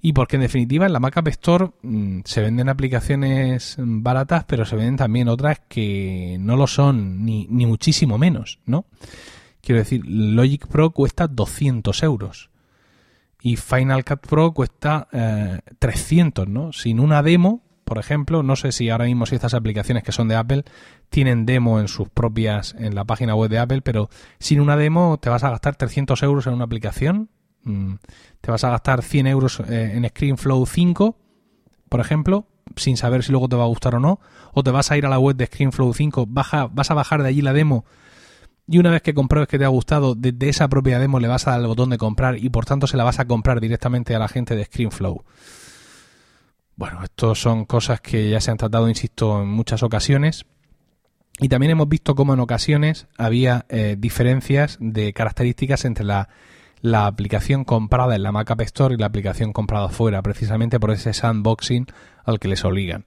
y 0.00 0.12
porque 0.12 0.36
en 0.36 0.42
definitiva 0.42 0.86
en 0.86 0.92
la 0.92 1.00
Mac 1.00 1.16
App 1.16 1.28
Store 1.28 1.70
mm, 1.82 2.20
se 2.24 2.40
venden 2.40 2.68
aplicaciones 2.68 3.76
baratas, 3.78 4.44
pero 4.44 4.64
se 4.64 4.76
venden 4.76 4.96
también 4.96 5.28
otras 5.28 5.60
que 5.68 6.36
no 6.40 6.56
lo 6.56 6.66
son, 6.66 7.24
ni, 7.24 7.46
ni 7.50 7.66
muchísimo 7.66 8.18
menos, 8.18 8.60
¿no? 8.66 8.84
Quiero 9.60 9.80
decir, 9.80 10.02
Logic 10.06 10.66
Pro 10.68 10.90
cuesta 10.90 11.26
200 11.26 12.02
euros 12.04 12.50
y 13.42 13.56
Final 13.56 14.04
Cut 14.04 14.20
Pro 14.20 14.52
cuesta 14.52 15.08
300, 15.78 16.46
eh, 16.46 16.48
¿no? 16.48 16.72
Sin 16.72 17.00
una 17.00 17.22
demo, 17.22 17.62
por 17.86 17.96
ejemplo, 17.96 18.42
no 18.42 18.56
sé 18.56 18.72
si 18.72 18.90
ahora 18.90 19.06
mismo 19.06 19.24
si 19.24 19.36
estas 19.36 19.54
aplicaciones 19.54 20.02
que 20.02 20.12
son 20.12 20.28
de 20.28 20.36
Apple 20.36 20.64
tienen 21.08 21.46
demo 21.46 21.80
en 21.80 21.88
sus 21.88 22.10
propias, 22.10 22.74
en 22.78 22.94
la 22.94 23.04
página 23.04 23.34
web 23.34 23.48
de 23.48 23.58
Apple, 23.58 23.80
pero 23.80 24.10
sin 24.38 24.60
una 24.60 24.76
demo 24.76 25.18
te 25.18 25.30
vas 25.30 25.44
a 25.44 25.50
gastar 25.50 25.76
300 25.76 26.22
euros 26.22 26.46
en 26.46 26.52
una 26.52 26.64
aplicación 26.64 27.30
Mm, 27.66 27.94
te 28.40 28.52
vas 28.52 28.62
a 28.62 28.70
gastar 28.70 29.02
100 29.02 29.26
euros 29.26 29.60
eh, 29.68 29.92
en 29.96 30.08
ScreenFlow 30.08 30.64
5, 30.66 31.16
por 31.88 32.00
ejemplo, 32.00 32.46
sin 32.76 32.96
saber 32.96 33.24
si 33.24 33.32
luego 33.32 33.48
te 33.48 33.56
va 33.56 33.64
a 33.64 33.66
gustar 33.66 33.96
o 33.96 34.00
no, 34.00 34.20
o 34.52 34.62
te 34.62 34.70
vas 34.70 34.92
a 34.92 34.96
ir 34.96 35.04
a 35.04 35.08
la 35.08 35.18
web 35.18 35.34
de 35.34 35.46
ScreenFlow 35.46 35.92
5, 35.92 36.26
baja, 36.28 36.68
vas 36.72 36.92
a 36.92 36.94
bajar 36.94 37.24
de 37.24 37.28
allí 37.28 37.42
la 37.42 37.52
demo 37.52 37.84
y 38.68 38.78
una 38.78 38.90
vez 38.90 39.02
que 39.02 39.14
compruebes 39.14 39.48
que 39.48 39.58
te 39.58 39.64
ha 39.64 39.68
gustado, 39.68 40.14
desde 40.14 40.48
esa 40.48 40.68
propia 40.68 41.00
demo 41.00 41.18
le 41.18 41.26
vas 41.26 41.48
a 41.48 41.52
dar 41.52 41.60
el 41.60 41.66
botón 41.66 41.90
de 41.90 41.98
comprar 41.98 42.38
y 42.38 42.48
por 42.50 42.66
tanto 42.66 42.86
se 42.86 42.96
la 42.96 43.04
vas 43.04 43.18
a 43.18 43.26
comprar 43.26 43.60
directamente 43.60 44.14
a 44.14 44.20
la 44.20 44.28
gente 44.28 44.54
de 44.54 44.64
ScreenFlow. 44.64 45.24
Bueno, 46.76 47.02
estas 47.02 47.38
son 47.38 47.64
cosas 47.64 48.00
que 48.00 48.30
ya 48.30 48.40
se 48.40 48.50
han 48.50 48.58
tratado, 48.58 48.88
insisto, 48.88 49.42
en 49.42 49.48
muchas 49.48 49.82
ocasiones. 49.82 50.46
Y 51.38 51.48
también 51.48 51.72
hemos 51.72 51.88
visto 51.88 52.14
cómo 52.14 52.34
en 52.34 52.40
ocasiones 52.40 53.08
había 53.18 53.66
eh, 53.68 53.96
diferencias 53.98 54.78
de 54.80 55.12
características 55.12 55.84
entre 55.84 56.04
la 56.04 56.28
la 56.80 57.06
aplicación 57.06 57.64
comprada 57.64 58.14
en 58.16 58.22
la 58.22 58.32
Mac 58.32 58.50
App 58.50 58.60
Store 58.62 58.94
y 58.94 58.98
la 58.98 59.06
aplicación 59.06 59.52
comprada 59.52 59.88
fuera, 59.88 60.22
precisamente 60.22 60.78
por 60.78 60.90
ese 60.90 61.12
sandboxing 61.12 61.86
al 62.24 62.38
que 62.38 62.48
les 62.48 62.64
obligan. 62.64 63.04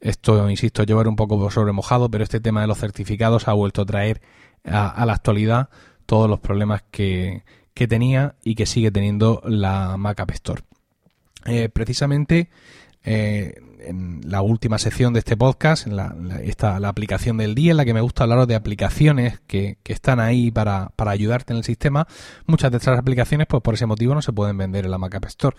Esto, 0.00 0.48
insisto, 0.50 0.82
llevar 0.82 1.08
un 1.08 1.16
poco 1.16 1.50
sobre 1.50 1.72
mojado, 1.72 2.10
pero 2.10 2.24
este 2.24 2.40
tema 2.40 2.60
de 2.60 2.66
los 2.66 2.78
certificados 2.78 3.48
ha 3.48 3.52
vuelto 3.52 3.82
a 3.82 3.86
traer 3.86 4.20
a, 4.64 5.04
la 5.06 5.12
actualidad 5.12 5.68
todos 6.04 6.28
los 6.28 6.40
problemas 6.40 6.82
que, 6.90 7.44
tenía 7.74 8.34
y 8.42 8.54
que 8.54 8.66
sigue 8.66 8.90
teniendo 8.90 9.42
la 9.44 9.96
Mac 9.96 10.20
App 10.20 10.30
Store. 10.32 10.62
Eh, 11.44 11.68
precisamente 11.68 12.50
eh, 13.06 13.54
en 13.80 14.20
la 14.24 14.42
última 14.42 14.78
sección 14.78 15.12
de 15.12 15.20
este 15.20 15.36
podcast, 15.36 15.86
en 15.86 15.96
la, 15.96 16.14
esta, 16.42 16.80
la 16.80 16.88
aplicación 16.88 17.36
del 17.36 17.54
día, 17.54 17.70
en 17.70 17.76
la 17.76 17.84
que 17.84 17.94
me 17.94 18.00
gusta 18.00 18.24
hablar 18.24 18.46
de 18.46 18.56
aplicaciones 18.56 19.40
que, 19.46 19.78
que 19.84 19.92
están 19.92 20.18
ahí 20.18 20.50
para, 20.50 20.90
para, 20.96 21.12
ayudarte 21.12 21.52
en 21.52 21.58
el 21.58 21.64
sistema. 21.64 22.08
Muchas 22.46 22.72
de 22.72 22.78
estas 22.78 22.98
aplicaciones, 22.98 23.46
pues 23.46 23.62
por 23.62 23.74
ese 23.74 23.86
motivo, 23.86 24.14
no 24.14 24.22
se 24.22 24.32
pueden 24.32 24.58
vender 24.58 24.84
en 24.84 24.90
la 24.90 24.98
Mac 24.98 25.14
App 25.14 25.26
Store. 25.26 25.56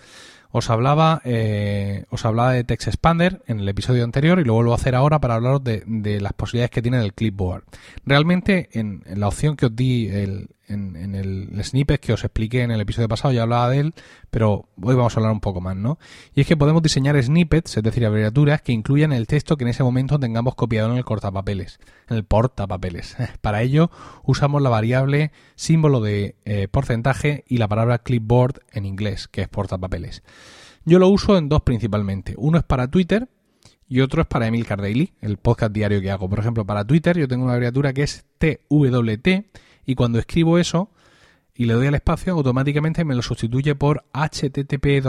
Os 0.58 0.72
hablaba, 0.72 1.22
eh, 1.24 2.06
os 2.10 2.26
hablaba 2.26 2.52
de 2.52 2.64
Text 2.64 2.88
Expander 2.88 3.44
en 3.46 3.60
el 3.60 3.70
episodio 3.70 4.04
anterior 4.04 4.40
y 4.40 4.44
lo 4.44 4.56
vuelvo 4.56 4.72
a 4.72 4.76
hacer 4.76 4.96
ahora 4.96 5.22
para 5.22 5.36
hablaros 5.36 5.64
de, 5.64 6.20
las 6.20 6.34
posibilidades 6.34 6.72
que 6.72 6.82
tiene 6.82 7.00
el 7.00 7.14
clipboard. 7.14 7.64
Realmente, 8.08 8.68
en, 8.72 9.04
la 9.06 9.28
opción 9.28 9.56
que 9.56 9.68
os 9.68 9.76
di 9.76 10.08
el, 10.08 10.50
en, 10.68 11.14
el, 11.14 11.64
snippet 11.64 12.02
que 12.02 12.14
os 12.14 12.24
expliqué 12.24 12.64
en 12.64 12.72
el 12.72 12.82
episodio 12.82 13.08
pasado, 13.08 13.36
ya 13.36 13.44
hablaba 13.44 13.70
de 13.70 13.82
él, 13.82 13.94
pero 14.32 14.68
hoy 14.82 14.96
vamos 14.96 15.16
a 15.16 15.20
hablar 15.20 15.32
un 15.32 15.42
poco 15.42 15.62
más, 15.62 15.76
¿no? 15.76 16.00
Y 16.34 16.42
es 16.42 16.48
que 16.48 16.58
podemos 16.58 16.82
diseñar 16.82 17.22
snippets, 17.22 17.78
es 17.78 17.84
decir, 17.84 18.04
abreviaturas 18.04 18.64
que 18.64 18.72
incluyan 18.72 19.14
el 19.14 19.28
texto 19.28 19.58
que 19.58 19.64
en 19.64 19.70
ese 19.70 19.84
momento 19.84 20.20
tengamos 20.20 20.56
copiado 20.56 20.92
en 20.92 20.98
el 20.98 21.06
cortapapeles, 21.06 21.80
en 22.10 22.18
el 22.18 22.24
portapapeles. 22.24 23.16
Para 23.42 23.62
ello 23.62 23.92
usamos 24.24 24.64
la 24.64 24.70
variable 24.70 25.32
símbolo 25.56 26.02
de 26.02 26.36
eh, 26.46 26.68
porcentaje 26.68 27.44
y 27.48 27.58
la 27.58 27.68
palabra 27.68 28.00
clipboard 28.00 28.62
en 28.72 28.88
inglés, 28.88 29.28
que 29.28 29.42
es 29.42 29.48
portapapeles. 29.48 30.24
Yo 30.88 31.00
lo 31.00 31.10
uso 31.10 31.38
en 31.38 31.50
dos 31.50 31.64
principalmente. 31.64 32.34
Uno 32.38 32.60
es 32.60 32.64
para 32.64 32.88
Twitter, 32.88 33.28
y 33.90 34.00
otro 34.00 34.22
es 34.22 34.28
para 34.28 34.48
Emil 34.48 34.66
Daily, 34.66 35.12
el 35.20 35.36
podcast 35.36 35.74
diario 35.74 36.00
que 36.00 36.10
hago. 36.10 36.30
Por 36.30 36.40
ejemplo, 36.40 36.66
para 36.66 36.86
Twitter 36.86 37.18
yo 37.18 37.28
tengo 37.28 37.44
una 37.44 37.56
abreviatura 37.56 37.92
que 37.92 38.04
es 38.04 38.26
TWT 38.38 39.28
y 39.86 39.96
cuando 39.96 40.18
escribo 40.18 40.58
eso 40.58 40.90
y 41.54 41.66
le 41.66 41.74
doy 41.74 41.88
al 41.88 41.96
espacio, 41.96 42.32
automáticamente 42.32 43.04
me 43.04 43.16
lo 43.16 43.22
sustituye 43.22 43.76
por 43.76 44.06
http 44.14 45.04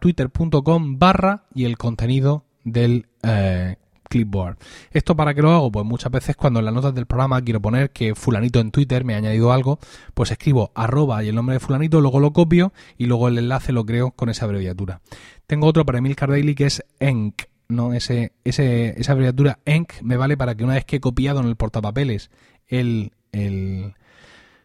twitter.com 0.00 0.98
barra 1.00 1.46
y 1.52 1.64
el 1.64 1.76
contenido 1.76 2.44
del 2.62 3.06
eh, 3.24 3.74
clipboard. 4.10 4.58
¿Esto 4.90 5.16
para 5.16 5.32
qué 5.32 5.40
lo 5.40 5.52
hago? 5.52 5.72
Pues 5.72 5.86
muchas 5.86 6.12
veces 6.12 6.36
cuando 6.36 6.58
en 6.58 6.66
las 6.66 6.74
notas 6.74 6.94
del 6.94 7.06
programa 7.06 7.40
quiero 7.40 7.62
poner 7.62 7.90
que 7.90 8.14
fulanito 8.14 8.60
en 8.60 8.72
Twitter 8.72 9.04
me 9.04 9.14
ha 9.14 9.18
añadido 9.18 9.52
algo, 9.52 9.78
pues 10.12 10.30
escribo 10.30 10.72
arroba 10.74 11.24
y 11.24 11.28
el 11.28 11.34
nombre 11.34 11.54
de 11.54 11.60
fulanito, 11.60 12.02
luego 12.02 12.20
lo 12.20 12.32
copio 12.34 12.74
y 12.98 13.06
luego 13.06 13.28
el 13.28 13.38
enlace 13.38 13.72
lo 13.72 13.86
creo 13.86 14.10
con 14.10 14.28
esa 14.28 14.44
abreviatura. 14.44 15.00
Tengo 15.46 15.66
otro 15.66 15.86
para 15.86 15.98
Emil 15.98 16.16
Cardaily 16.16 16.54
que 16.54 16.66
es 16.66 16.84
ENC. 16.98 17.48
¿no? 17.68 17.94
Ese, 17.94 18.32
ese, 18.42 19.00
esa 19.00 19.12
abreviatura 19.12 19.60
ENC 19.64 20.02
me 20.02 20.16
vale 20.16 20.36
para 20.36 20.56
que 20.56 20.64
una 20.64 20.74
vez 20.74 20.84
que 20.84 20.96
he 20.96 21.00
copiado 21.00 21.38
en 21.38 21.46
el 21.46 21.54
portapapeles 21.54 22.30
el, 22.66 23.12
el 23.30 23.94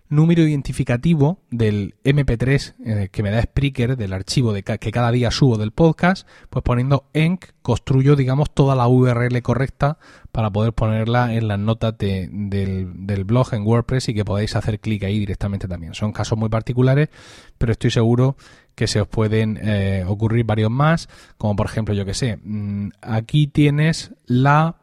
número 0.10 0.44
identificativo 0.44 1.40
del 1.50 1.96
MP3 2.04 2.76
eh, 2.86 3.10
que 3.12 3.24
me 3.24 3.32
da 3.32 3.42
Spreaker, 3.42 3.98
del 3.98 4.14
archivo 4.14 4.54
que 4.54 4.92
cada 4.92 5.12
día 5.12 5.32
subo 5.32 5.58
del 5.58 5.72
podcast, 5.72 6.28
pues 6.50 6.64
poniendo 6.64 7.06
enc 7.14 7.46
construyo, 7.62 8.16
digamos, 8.16 8.54
toda 8.54 8.76
la 8.76 8.88
URL 8.88 9.42
correcta 9.42 9.98
para 10.32 10.52
poder 10.52 10.74
ponerla 10.74 11.34
en 11.34 11.48
las 11.48 11.60
notas 11.60 11.98
del, 11.98 13.24
blog 13.26 13.54
en 13.54 13.64
WordPress 13.64 14.10
y 14.10 14.14
que 14.14 14.26
podáis 14.26 14.56
hacer 14.56 14.80
clic 14.80 15.04
ahí 15.04 15.20
directamente 15.20 15.68
también. 15.68 15.94
Son 15.96 16.12
casos 16.12 16.38
muy 16.38 16.50
particulares, 16.50 17.10
pero 17.58 17.72
estoy 17.72 17.90
seguro 17.90 18.38
que 18.76 18.88
se 18.88 19.02
os 19.02 19.08
pueden 19.08 19.58
eh, 19.62 20.04
ocurrir 20.08 20.46
varios 20.46 20.70
más, 20.70 21.10
como 21.38 21.56
por 21.56 21.66
ejemplo, 21.66 21.96
yo 21.96 22.06
que 22.06 22.14
sé, 22.14 22.38
mm, 22.44 22.90
aquí 23.02 23.48
tienes 23.48 24.12
la 24.26 24.76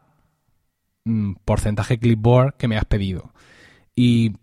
mm, 1.05 1.35
porcentaje 1.45 1.99
clipboard 1.99 2.55
que 2.55 2.67
me 2.67 2.77
has 2.77 2.85
pedido 2.85 3.31
y 3.95 4.33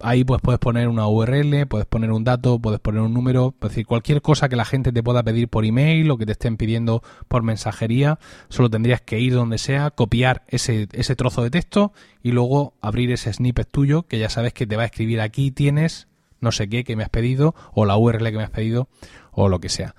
ahí 0.00 0.24
pues 0.24 0.40
puedes 0.42 0.58
poner 0.58 0.88
una 0.88 1.08
URL, 1.08 1.66
puedes 1.66 1.86
poner 1.86 2.12
un 2.12 2.24
dato, 2.24 2.58
puedes 2.58 2.80
poner 2.80 3.00
un 3.02 3.14
número, 3.14 3.54
es 3.60 3.68
decir, 3.68 3.86
cualquier 3.86 4.22
cosa 4.22 4.48
que 4.48 4.56
la 4.56 4.64
gente 4.64 4.92
te 4.92 5.02
pueda 5.02 5.22
pedir 5.22 5.48
por 5.48 5.64
email 5.64 6.10
o 6.10 6.18
que 6.18 6.26
te 6.26 6.32
estén 6.32 6.56
pidiendo 6.56 7.02
por 7.28 7.42
mensajería, 7.42 8.18
solo 8.48 8.70
tendrías 8.70 9.00
que 9.00 9.20
ir 9.20 9.34
donde 9.34 9.58
sea, 9.58 9.90
copiar 9.90 10.44
ese, 10.48 10.88
ese 10.92 11.16
trozo 11.16 11.42
de 11.42 11.50
texto 11.50 11.92
y 12.22 12.32
luego 12.32 12.74
abrir 12.80 13.10
ese 13.12 13.32
snippet 13.32 13.68
tuyo 13.70 14.02
que 14.04 14.18
ya 14.18 14.30
sabes 14.30 14.52
que 14.52 14.66
te 14.66 14.76
va 14.76 14.82
a 14.82 14.86
escribir 14.86 15.20
aquí 15.20 15.50
tienes 15.50 16.08
no 16.40 16.52
sé 16.52 16.68
qué 16.68 16.84
que 16.84 16.96
me 16.96 17.02
has 17.02 17.08
pedido 17.08 17.54
o 17.72 17.84
la 17.86 17.96
URL 17.96 18.30
que 18.30 18.36
me 18.36 18.44
has 18.44 18.50
pedido 18.50 18.88
o 19.32 19.48
lo 19.48 19.60
que 19.60 19.68
sea. 19.68 19.94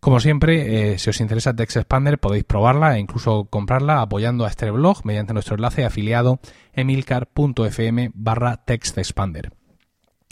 Como 0.00 0.18
siempre, 0.18 0.92
eh, 0.92 0.98
si 0.98 1.10
os 1.10 1.20
interesa 1.20 1.54
Text 1.54 1.76
Expander 1.76 2.18
podéis 2.18 2.44
probarla 2.44 2.96
e 2.96 3.00
incluso 3.00 3.44
comprarla 3.44 4.00
apoyando 4.00 4.46
a 4.46 4.48
este 4.48 4.70
blog 4.70 5.04
mediante 5.04 5.34
nuestro 5.34 5.56
enlace 5.56 5.84
afiliado 5.84 6.40
emilcar.fm 6.72 8.10
barra 8.14 8.64
textexpander. 8.64 9.52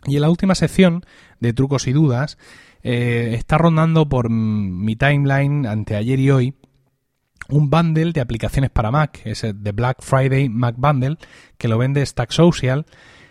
Y 0.06 0.16
en 0.16 0.22
la 0.22 0.30
última 0.30 0.54
sección 0.54 1.04
de 1.40 1.52
trucos 1.52 1.86
y 1.86 1.92
dudas 1.92 2.38
eh, 2.82 3.34
está 3.34 3.58
rondando 3.58 4.08
por 4.08 4.30
mi 4.30 4.96
timeline 4.96 5.66
ante 5.66 5.96
ayer 5.96 6.18
y 6.18 6.30
hoy 6.30 6.54
un 7.50 7.68
bundle 7.68 8.12
de 8.12 8.20
aplicaciones 8.20 8.70
para 8.70 8.90
Mac, 8.90 9.20
es 9.24 9.44
el 9.44 9.62
The 9.62 9.72
Black 9.72 10.02
Friday 10.02 10.48
Mac 10.48 10.76
Bundle, 10.78 11.16
que 11.56 11.68
lo 11.68 11.78
vende 11.78 12.04
Stack 12.04 12.30
Social. 12.30 12.86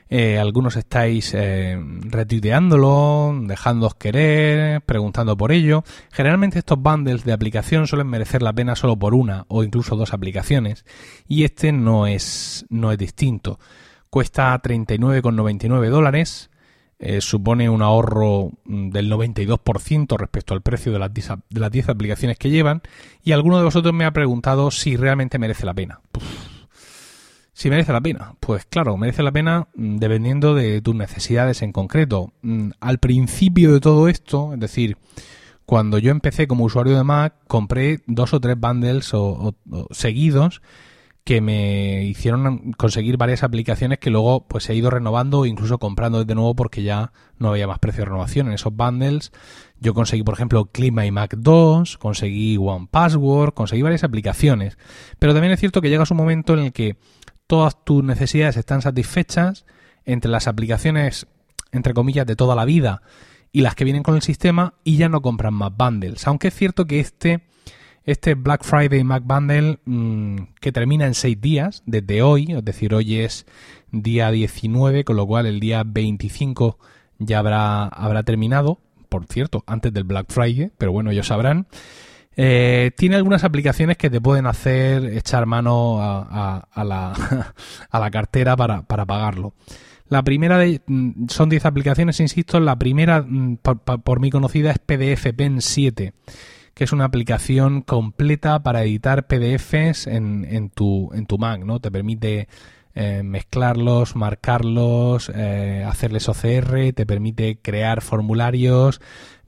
Eh, 0.10 0.40
algunos 0.40 0.76
estáis 0.76 1.34
eh, 1.34 1.78
retuiteándolo, 2.02 3.38
dejándoos 3.44 3.96
querer, 3.96 4.82
preguntando 4.82 5.36
por 5.36 5.52
ello. 5.52 5.84
Generalmente 6.12 6.60
estos 6.60 6.80
bundles 6.80 7.26
de 7.26 7.34
aplicación 7.34 7.88
suelen 7.88 8.08
merecer 8.08 8.42
la 8.42 8.54
pena 8.54 8.76
solo 8.76 8.98
por 8.98 9.14
una 9.14 9.46
o 9.50 9.64
incluso 9.64 9.96
dos 9.96 10.14
aplicaciones. 10.14 10.86
Y 11.28 11.44
este 11.44 11.72
no 11.72 12.08
es, 12.08 12.66
no 12.70 12.92
es 12.92 12.98
distinto. 12.98 13.60
Cuesta 14.10 14.60
39,99 14.62 15.90
dólares 15.90 16.50
eh, 17.00 17.22
supone 17.22 17.70
un 17.70 17.84
ahorro 17.84 18.52
mm, 18.66 18.90
del 18.90 19.12
92% 19.12 20.18
respecto 20.18 20.56
al 20.56 20.62
precio 20.62 20.92
de 20.92 20.98
las, 20.98 21.14
10, 21.14 21.30
de 21.50 21.60
las 21.60 21.72
10 21.72 21.90
aplicaciones 21.90 22.38
que 22.40 22.50
llevan 22.50 22.82
y 23.24 23.34
alguno 23.34 23.60
de 23.60 23.66
vosotros 23.66 23.94
me 23.94 24.06
ha 24.06 24.12
preguntado 24.12 24.72
si 24.72 24.96
realmente 24.96 25.38
merece 25.38 25.66
la 25.66 25.76
pena. 25.76 26.00
Si 27.58 27.72
merece 27.72 27.92
la 27.92 28.02
pena, 28.02 28.36
pues 28.40 28.66
claro, 28.66 28.98
merece 28.98 29.24
la 29.24 29.32
pena 29.32 29.68
mm, 29.74 29.98
dependiendo 29.98 30.54
de 30.54 30.80
tus 30.80 30.94
necesidades 30.94 31.64
en 31.64 31.72
concreto. 31.72 32.32
Mm, 32.44 32.70
al 32.80 33.00
principio 33.00 33.74
de 33.74 33.80
todo 33.80 34.08
esto, 34.08 34.54
es 34.54 34.60
decir, 34.60 34.98
cuando 35.66 35.98
yo 35.98 36.12
empecé 36.12 36.48
como 36.48 36.66
usuario 36.66 36.96
de 36.96 37.04
Mac, 37.04 37.34
compré 37.48 38.02
dos 38.06 38.36
o 38.36 38.40
tres 38.40 38.60
bundles 38.60 39.12
o 39.16 39.56
seguidos 39.90 40.62
que 41.24 41.42
me 41.42 42.06
hicieron 42.06 42.74
conseguir 42.74 43.18
varias 43.18 43.44
aplicaciones 43.44 43.98
que 43.98 44.12
luego 44.12 44.48
pues 44.48 44.70
he 44.70 44.76
ido 44.76 44.90
renovando 44.90 45.40
o 45.40 45.46
incluso 45.46 45.80
comprando 45.80 46.24
de 46.24 46.36
nuevo 46.36 46.56
porque 46.56 46.84
ya 46.84 47.12
no 47.38 47.50
había 47.50 47.68
más 47.68 47.80
precio 47.80 48.04
de 48.04 48.06
renovación 48.06 48.48
en 48.48 48.54
esos 48.54 48.74
bundles. 48.74 49.34
Yo 49.82 49.94
conseguí, 49.94 50.24
por 50.24 50.36
ejemplo, 50.36 50.68
Clima 50.68 51.06
y 51.06 51.12
Mac 51.12 51.36
2, 51.36 51.98
conseguí 51.98 52.56
One 52.58 52.88
Password, 52.90 53.54
conseguí 53.56 53.82
varias 53.82 54.06
aplicaciones. 54.06 54.78
Pero 55.20 55.34
también 55.34 55.52
es 55.52 55.60
cierto 55.60 55.82
que 55.82 55.90
llegas 55.90 56.12
un 56.12 56.18
momento 56.18 56.54
en 56.54 56.60
el 56.60 56.72
que 56.72 56.96
todas 57.48 57.84
tus 57.84 58.04
necesidades 58.04 58.58
están 58.58 58.82
satisfechas 58.82 59.66
entre 60.06 60.30
las 60.30 60.48
aplicaciones, 60.48 61.28
entre 61.72 61.94
comillas, 61.94 62.26
de 62.26 62.36
toda 62.36 62.56
la 62.56 62.66
vida 62.66 63.02
y 63.52 63.62
las 63.62 63.76
que 63.76 63.86
vienen 63.86 64.04
con 64.04 64.16
el 64.16 64.22
sistema 64.22 64.76
y 64.84 64.98
ya 64.98 65.10
no 65.10 65.22
compran 65.22 65.54
más 65.54 65.76
bundles. 65.76 66.28
Aunque 66.28 66.50
es 66.50 66.54
cierto 66.54 66.86
que 66.86 67.00
este 67.00 67.42
este 68.08 68.36
Black 68.36 68.64
Friday 68.64 69.04
Mac 69.04 69.24
Bundle 69.26 69.80
mm, 69.84 70.54
que 70.62 70.72
termina 70.72 71.06
en 71.06 71.14
seis 71.14 71.40
días 71.42 71.84
desde 71.86 72.22
hoy, 72.22 72.54
es 72.54 72.64
decir, 72.64 72.94
hoy 72.94 73.18
es 73.18 73.46
día 73.92 74.32
19, 74.32 75.04
con 75.04 75.18
lo 75.18 75.28
cual 75.28 75.46
el 75.46 75.60
día 75.60 75.84
25 75.86 76.80
ya 77.20 77.40
habrá, 77.40 77.84
habrá 77.84 78.24
terminado, 78.24 78.80
por 79.10 79.26
cierto, 79.26 79.64
antes 79.68 79.92
del 79.94 80.06
Black 80.06 80.28
Friday, 80.30 80.72
pero 80.78 80.94
bueno, 80.94 81.12
ellos 81.12 81.28
sabrán. 81.28 81.68
Eh, 82.40 82.92
tiene 82.96 83.16
algunas 83.16 83.44
aplicaciones 83.44 83.98
que 83.98 84.12
te 84.12 84.22
pueden 84.22 84.46
hacer 84.46 85.06
echar 85.06 85.48
mano 85.48 85.98
a, 86.00 86.68
la, 86.76 87.14
a 87.90 88.00
la, 88.00 88.12
cartera 88.12 88.56
para, 88.56 88.84
pagarlo. 88.84 89.56
La 90.08 90.24
primera 90.24 90.60
de, 90.60 90.82
mm, 90.86 91.28
son 91.30 91.50
10 91.50 91.66
aplicaciones, 91.66 92.20
insisto, 92.20 92.60
la 92.60 92.78
primera 92.78 93.24
mm, 93.28 93.58
por, 93.58 93.80
por, 93.82 94.20
mi 94.20 94.30
conocida 94.30 94.72
es 94.72 94.78
PDF 94.78 95.34
Pen 95.36 95.62
7 95.62 96.14
que 96.76 96.84
es 96.84 96.92
una 96.92 97.06
aplicación 97.06 97.82
completa 97.82 98.62
para 98.62 98.84
editar 98.84 99.26
PDFs 99.26 100.06
en, 100.06 100.46
en, 100.48 100.70
tu, 100.70 101.10
en 101.12 101.26
tu 101.26 101.40
Mac, 101.40 101.64
¿no? 101.64 101.80
Te 101.80 101.90
permite 101.90 102.48
eh, 103.00 103.22
mezclarlos, 103.22 104.16
marcarlos, 104.16 105.32
eh, 105.36 105.86
hacerles 105.88 106.28
OCR, 106.30 106.94
te 106.96 107.06
permite 107.06 107.60
crear 107.62 108.02
formularios. 108.02 109.02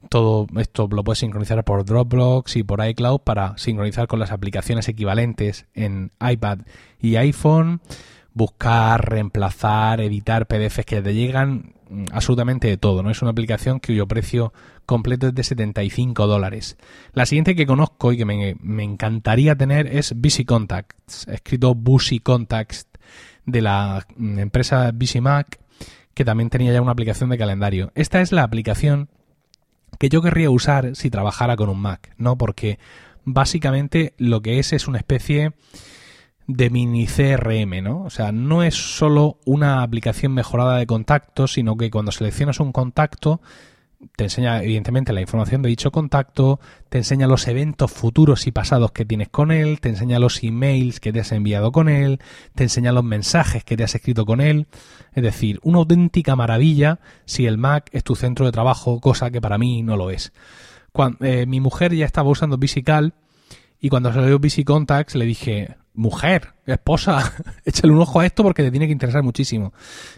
Todo 0.08 0.46
esto 0.56 0.88
lo 0.90 1.04
puedes 1.04 1.18
sincronizar 1.18 1.62
por 1.64 1.84
Dropbox 1.84 2.56
y 2.56 2.62
por 2.62 2.84
iCloud 2.84 3.20
para 3.20 3.56
sincronizar 3.58 4.06
con 4.06 4.18
las 4.18 4.32
aplicaciones 4.32 4.88
equivalentes 4.88 5.66
en 5.74 6.12
iPad 6.20 6.60
y 6.98 7.16
iPhone. 7.16 7.80
Buscar, 8.32 9.10
reemplazar, 9.10 10.00
editar 10.00 10.46
PDFs 10.46 10.86
que 10.86 11.02
te 11.02 11.14
llegan, 11.14 11.74
mm, 11.90 12.04
absolutamente 12.12 12.68
de 12.68 12.76
todo, 12.76 13.02
¿no? 13.02 13.10
Es 13.10 13.22
una 13.22 13.32
aplicación 13.32 13.80
cuyo 13.80 14.06
precio 14.06 14.52
completo 14.86 15.28
es 15.28 15.34
de 15.34 15.42
75 15.42 16.26
dólares. 16.26 16.76
La 17.12 17.26
siguiente 17.26 17.54
que 17.54 17.66
conozco 17.66 18.12
y 18.12 18.16
que 18.16 18.24
me, 18.24 18.82
encantaría 18.82 19.56
tener 19.56 19.88
es 19.88 20.14
Busy 20.16 20.44
Contacts, 20.44 21.26
escrito 21.28 21.74
Busy 21.74 22.20
Contacts 22.20 22.86
de 23.46 23.62
la 23.62 24.06
mm, 24.16 24.38
empresa 24.38 24.90
Busy 24.94 25.20
Mac, 25.20 25.60
que 26.14 26.24
también 26.24 26.50
tenía 26.50 26.72
ya 26.72 26.82
una 26.82 26.92
aplicación 26.92 27.30
de 27.30 27.38
calendario. 27.38 27.92
Esta 27.94 28.20
es 28.20 28.32
la 28.32 28.44
aplicación 28.44 29.08
que 30.00 30.08
yo 30.08 30.22
querría 30.22 30.50
usar 30.50 30.96
si 30.96 31.10
trabajara 31.10 31.56
con 31.56 31.68
un 31.68 31.78
Mac, 31.78 32.14
¿no? 32.16 32.38
Porque 32.38 32.78
básicamente 33.26 34.14
lo 34.16 34.40
que 34.40 34.58
es 34.58 34.72
es 34.72 34.88
una 34.88 34.96
especie 34.96 35.52
de 36.46 36.70
mini 36.70 37.06
CRM, 37.06 37.82
¿no? 37.82 38.04
O 38.04 38.08
sea, 38.08 38.32
no 38.32 38.62
es 38.62 38.74
solo 38.74 39.36
una 39.44 39.82
aplicación 39.82 40.32
mejorada 40.32 40.78
de 40.78 40.86
contactos, 40.86 41.52
sino 41.52 41.76
que 41.76 41.90
cuando 41.90 42.12
seleccionas 42.12 42.60
un 42.60 42.72
contacto 42.72 43.42
te 44.16 44.24
enseña 44.24 44.62
evidentemente 44.62 45.12
la 45.12 45.20
información 45.20 45.62
de 45.62 45.68
dicho 45.68 45.90
contacto, 45.90 46.58
te 46.88 46.98
enseña 46.98 47.26
los 47.26 47.46
eventos 47.48 47.92
futuros 47.92 48.46
y 48.46 48.52
pasados 48.52 48.92
que 48.92 49.04
tienes 49.04 49.28
con 49.28 49.50
él, 49.50 49.80
te 49.80 49.90
enseña 49.90 50.18
los 50.18 50.42
emails 50.42 51.00
que 51.00 51.12
te 51.12 51.20
has 51.20 51.32
enviado 51.32 51.70
con 51.70 51.88
él, 51.88 52.18
te 52.54 52.64
enseña 52.64 52.92
los 52.92 53.04
mensajes 53.04 53.64
que 53.64 53.76
te 53.76 53.84
has 53.84 53.94
escrito 53.94 54.24
con 54.24 54.40
él. 54.40 54.66
Es 55.12 55.22
decir, 55.22 55.60
una 55.62 55.78
auténtica 55.78 56.34
maravilla 56.34 57.00
si 57.26 57.46
el 57.46 57.58
Mac 57.58 57.90
es 57.92 58.04
tu 58.04 58.16
centro 58.16 58.46
de 58.46 58.52
trabajo, 58.52 59.00
cosa 59.00 59.30
que 59.30 59.40
para 59.40 59.58
mí 59.58 59.82
no 59.82 59.96
lo 59.96 60.10
es. 60.10 60.32
Cuando, 60.92 61.24
eh, 61.24 61.46
mi 61.46 61.60
mujer 61.60 61.94
ya 61.94 62.06
estaba 62.06 62.30
usando 62.30 62.58
VisiCal 62.58 63.14
y 63.80 63.90
cuando 63.90 64.12
salió 64.12 64.38
VisiContacts 64.38 65.14
le 65.14 65.26
dije, 65.26 65.76
mujer, 65.94 66.54
esposa, 66.66 67.32
échale 67.64 67.92
un 67.92 68.00
ojo 68.00 68.20
a 68.20 68.26
esto 68.26 68.42
porque 68.42 68.62
te 68.62 68.70
tiene 68.70 68.86
que 68.86 68.92
interesar 68.92 69.22
muchísimo. 69.22 69.72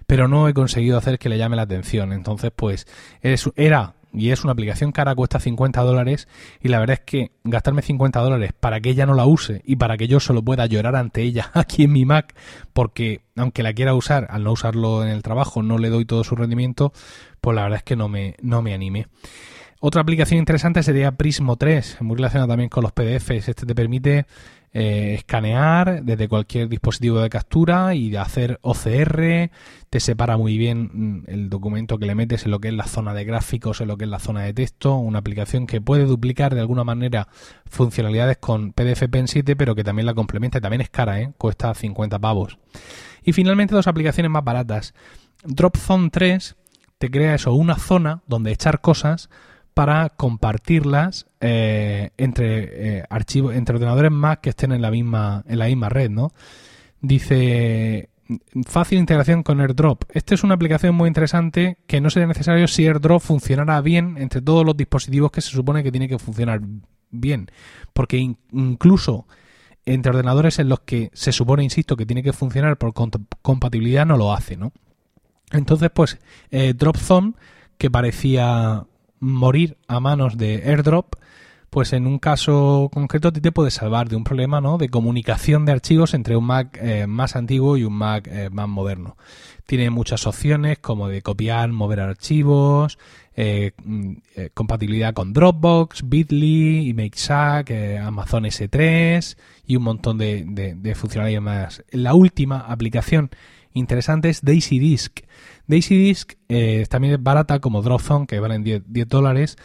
Pero 0.07 0.29
no 0.29 0.49
he 0.49 0.55
conseguido 0.55 0.99
hacer 0.99 1.19
que 1.19 1.29
le 1.29 1.39
llame 1.39 1.57
la 1.57 1.63
atención. 1.63 2.13
Entonces, 2.13 2.51
pues, 2.55 2.87
era 3.23 3.95
y 4.15 4.31
es 4.31 4.45
una 4.45 4.53
aplicación 4.53 4.93
cara, 4.93 5.15
cuesta 5.15 5.41
50 5.41 5.81
dólares 5.81 6.29
y 6.61 6.69
la 6.69 6.79
verdad 6.79 6.95
es 6.95 7.01
que 7.01 7.33
gastarme 7.45 7.83
50 7.83 8.21
dólares 8.21 8.53
para 8.53 8.81
que 8.81 8.91
ella 8.91 9.07
no 9.07 9.15
la 9.15 9.25
use 9.25 9.63
y 9.65 9.77
para 9.77 9.97
que 9.97 10.07
yo 10.07 10.21
solo 10.21 10.43
pueda 10.43 10.67
llorar 10.67 10.97
ante 10.97 11.23
ella 11.23 11.51
aquí 11.55 11.85
en 11.85 11.93
mi 11.93 12.05
Mac 12.05 12.35
porque 12.73 13.23
aunque 13.37 13.63
la 13.63 13.73
quiera 13.73 13.95
usar, 13.95 14.27
al 14.31 14.45
no 14.45 14.53
usarlo 14.53 15.03
en 15.03 15.11
el 15.11 15.23
trabajo 15.23 15.63
no 15.63 15.79
le 15.79 15.89
doy 15.89 16.05
todo 16.05 16.25
su 16.25 16.37
rendimiento, 16.37 16.93
pues 17.41 17.55
la 17.55 17.63
verdad 17.63 17.79
es 17.79 17.85
que 17.85 17.97
no 17.97 18.09
me, 18.09 18.37
no 18.43 18.61
me 18.61 18.75
anime. 18.75 19.07
Otra 19.81 20.03
aplicación 20.03 20.39
interesante 20.39 20.83
sería 20.85 21.17
Prismo 21.17 21.57
3, 21.57 22.03
muy 22.03 22.17
relacionada 22.17 22.53
también 22.53 22.71
con 22.71 22.85
los 22.85 22.93
PDFs. 22.93 23.49
Este 23.49 23.67
te 23.67 23.75
permite 23.75 24.27
eh, 24.75 25.15
escanear 25.15 26.03
desde 26.03 26.29
cualquier 26.29 26.69
dispositivo 26.69 27.21
de 27.21 27.29
captura 27.29 27.95
y 27.95 28.17
hacer 28.17 28.59
OCR, 28.63 29.51
te 29.91 30.01
separa 30.01 30.39
muy 30.39 30.57
bien 30.57 30.91
mm, 30.93 31.25
el 31.27 31.51
documento 31.51 31.99
que 31.99 32.07
le 32.07 32.15
metes 32.15 32.47
en 32.47 32.53
lo 32.53 32.59
que 32.59 32.69
es 32.69 32.75
la 32.75 32.87
zona 32.87 33.13
de 33.13 33.25
gráficos, 33.25 33.83
en 33.83 33.89
lo 33.89 33.99
que 33.99 34.05
es 34.05 34.11
la 34.11 34.19
zona 34.19 34.43
de 34.43 34.55
texto, 34.55 34.97
una 34.97 35.19
aplicación 35.19 35.67
que 35.67 35.83
puede 35.83 36.07
duplicar 36.07 36.55
de 36.55 36.61
alguna 36.61 36.85
manera 36.85 37.29
funcionalidades 37.67 38.39
con 38.39 38.73
PDF 38.73 39.09
Pen 39.11 39.29
7, 39.29 39.57
pero 39.57 39.75
que 39.75 39.85
también 39.85 40.07
la 40.07 40.15
complementa 40.15 40.57
y 40.57 40.63
también 40.63 40.81
es 40.81 40.89
cara, 40.89 41.21
¿eh? 41.21 41.33
cuesta 41.37 41.75
50 41.75 42.19
pavos. 42.19 42.59
Y 43.23 43.35
finalmente 43.35 43.75
dos 43.75 43.87
aplicaciones 43.87 44.31
más 44.31 44.43
baratas. 44.43 44.95
DropZone 45.45 46.09
3 46.09 46.57
te 46.97 47.11
crea 47.11 47.35
eso, 47.35 47.53
una 47.53 47.77
zona 47.77 48.23
donde 48.27 48.53
echar 48.53 48.81
cosas 48.81 49.29
para 49.75 50.11
compartirlas 50.11 51.27
eh, 51.41 52.11
entre 52.17 52.99
eh, 52.99 53.05
archivos, 53.09 53.55
entre 53.55 53.77
ordenadores 53.77 54.11
Mac 54.11 54.41
que 54.41 54.51
estén 54.51 54.73
en 54.73 54.83
la 54.83 54.91
misma, 54.91 55.45
en 55.47 55.59
la 55.59 55.67
misma 55.67 55.89
red, 55.89 56.11
¿no? 56.11 56.33
Dice 57.01 58.11
fácil 58.67 58.99
integración 58.99 59.43
con 59.43 59.61
AirDrop. 59.61 60.05
Esta 60.11 60.35
es 60.35 60.45
una 60.45 60.55
aplicación 60.55 60.95
muy 60.95 61.09
interesante 61.09 61.79
que 61.87 62.01
no 62.01 62.11
sería 62.11 62.27
necesario 62.27 62.69
si 62.69 62.87
AirDrop 62.87 63.21
funcionara 63.21 63.81
bien 63.81 64.17
entre 64.19 64.41
todos 64.41 64.65
los 64.65 64.77
dispositivos 64.77 65.31
que 65.31 65.41
se 65.41 65.51
supone 65.51 65.83
que 65.83 65.91
tiene 65.91 66.09
que 66.09 66.19
funcionar 66.19 66.61
bien. 67.11 67.51
Porque 67.93 68.19
incluso 68.53 69.27
entre 69.85 70.11
ordenadores 70.11 70.59
en 70.59 70.69
los 70.69 70.81
que 70.81 71.11
se 71.13 71.33
supone, 71.33 71.65
insisto, 71.65 71.97
que 71.97 72.07
tiene 72.07 72.23
que 72.23 72.33
funcionar 72.33 72.79
por 72.79 72.93
compatibilidad, 73.43 74.07
no 74.07 74.17
lo 74.17 74.33
hace, 74.33 74.57
¿no? 74.57 74.73
Entonces, 75.51 75.91
pues, 75.93 76.19
eh, 76.51 76.73
DropZone, 76.75 77.35
que 77.79 77.91
parecía 77.91 78.87
morir 79.23 79.79
a 79.87 80.01
manos 80.01 80.37
de 80.37 80.65
airdrop, 80.67 81.15
pues 81.71 81.95
en 81.95 82.07
un 82.07 82.19
caso 82.19 82.91
concreto 82.93 83.33
te 83.33 83.53
puede 83.53 83.71
salvar 83.71 84.09
de 84.09 84.17
un 84.17 84.25
problema 84.25 84.61
¿no? 84.61 84.77
de 84.77 84.91
comunicación 84.91 85.65
de 85.65 85.73
archivos 85.73 86.13
entre 86.13 86.37
un 86.37 86.45
Mac 86.45 86.79
eh, 86.83 87.07
más 87.07 87.35
antiguo 87.37 87.79
y 87.79 87.85
un 87.85 87.95
Mac 87.95 88.29
eh, 88.31 88.51
más 88.51 88.69
moderno. 88.69 89.17
Tiene 89.65 89.89
muchas 89.89 90.27
opciones 90.27 90.81
como 90.81 91.09
de 91.09 91.23
copiar, 91.23 91.71
mover 91.71 92.01
archivos, 92.01 92.99
eh, 93.37 93.73
mm, 93.83 94.13
compatibilidad 94.53 95.15
con 95.15 95.33
Dropbox, 95.33 96.03
Bitly, 96.07 96.89
ImageSack, 96.89 97.71
Amazon 98.03 98.45
S3 98.45 99.37
y 99.65 99.77
un 99.77 99.85
montón 99.85 100.19
de 100.19 100.95
funcionalidades 100.97 101.43
más. 101.43 101.85
La 101.93 102.13
última 102.13 102.59
aplicación 102.59 103.31
interesante 103.73 104.29
es 104.29 104.43
Daisy 104.43 104.79
Disk 104.79 105.21
Daisy 105.73 105.97
Disk 105.97 106.35
eh, 106.51 106.85
también 106.91 107.15
es 107.15 107.23
barata 107.23 107.59
como 107.59 107.81
Dropzone, 107.81 108.27
que 108.27 108.39
valen 108.41 108.63
10, 108.63 108.83
10 108.89 109.09
dólares, 109.09 109.57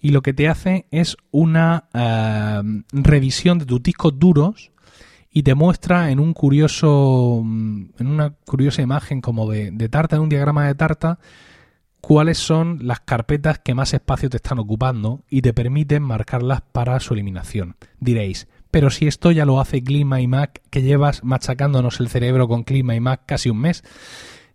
y 0.00 0.08
lo 0.08 0.22
que 0.22 0.32
te 0.32 0.48
hace 0.48 0.86
es 0.90 1.18
una 1.30 1.90
eh, 1.92 2.62
revisión 2.92 3.58
de 3.58 3.66
tus 3.66 3.82
discos 3.82 4.18
duros 4.18 4.72
y 5.30 5.42
te 5.42 5.54
muestra 5.54 6.10
en 6.10 6.18
un 6.18 6.32
curioso 6.32 7.40
en 7.40 8.06
una 8.06 8.30
curiosa 8.46 8.80
imagen 8.80 9.20
como 9.20 9.50
de, 9.50 9.70
de 9.70 9.88
tarta, 9.90 10.16
en 10.16 10.22
un 10.22 10.28
diagrama 10.30 10.66
de 10.66 10.74
tarta, 10.74 11.18
cuáles 12.00 12.38
son 12.38 12.78
las 12.80 13.00
carpetas 13.00 13.58
que 13.58 13.74
más 13.74 13.92
espacio 13.92 14.30
te 14.30 14.38
están 14.38 14.58
ocupando 14.60 15.24
y 15.28 15.42
te 15.42 15.52
permiten 15.52 16.02
marcarlas 16.02 16.62
para 16.72 16.98
su 17.00 17.12
eliminación. 17.12 17.76
Diréis, 18.00 18.48
pero 18.70 18.88
si 18.88 19.06
esto 19.06 19.30
ya 19.30 19.44
lo 19.44 19.60
hace 19.60 19.84
Clima 19.84 20.22
y 20.22 20.26
Mac, 20.26 20.62
que 20.70 20.80
llevas 20.80 21.22
machacándonos 21.22 22.00
el 22.00 22.08
cerebro 22.08 22.48
con 22.48 22.64
Clima 22.64 22.94
y 22.94 23.00
Mac 23.00 23.24
casi 23.26 23.50
un 23.50 23.58
mes. 23.58 23.84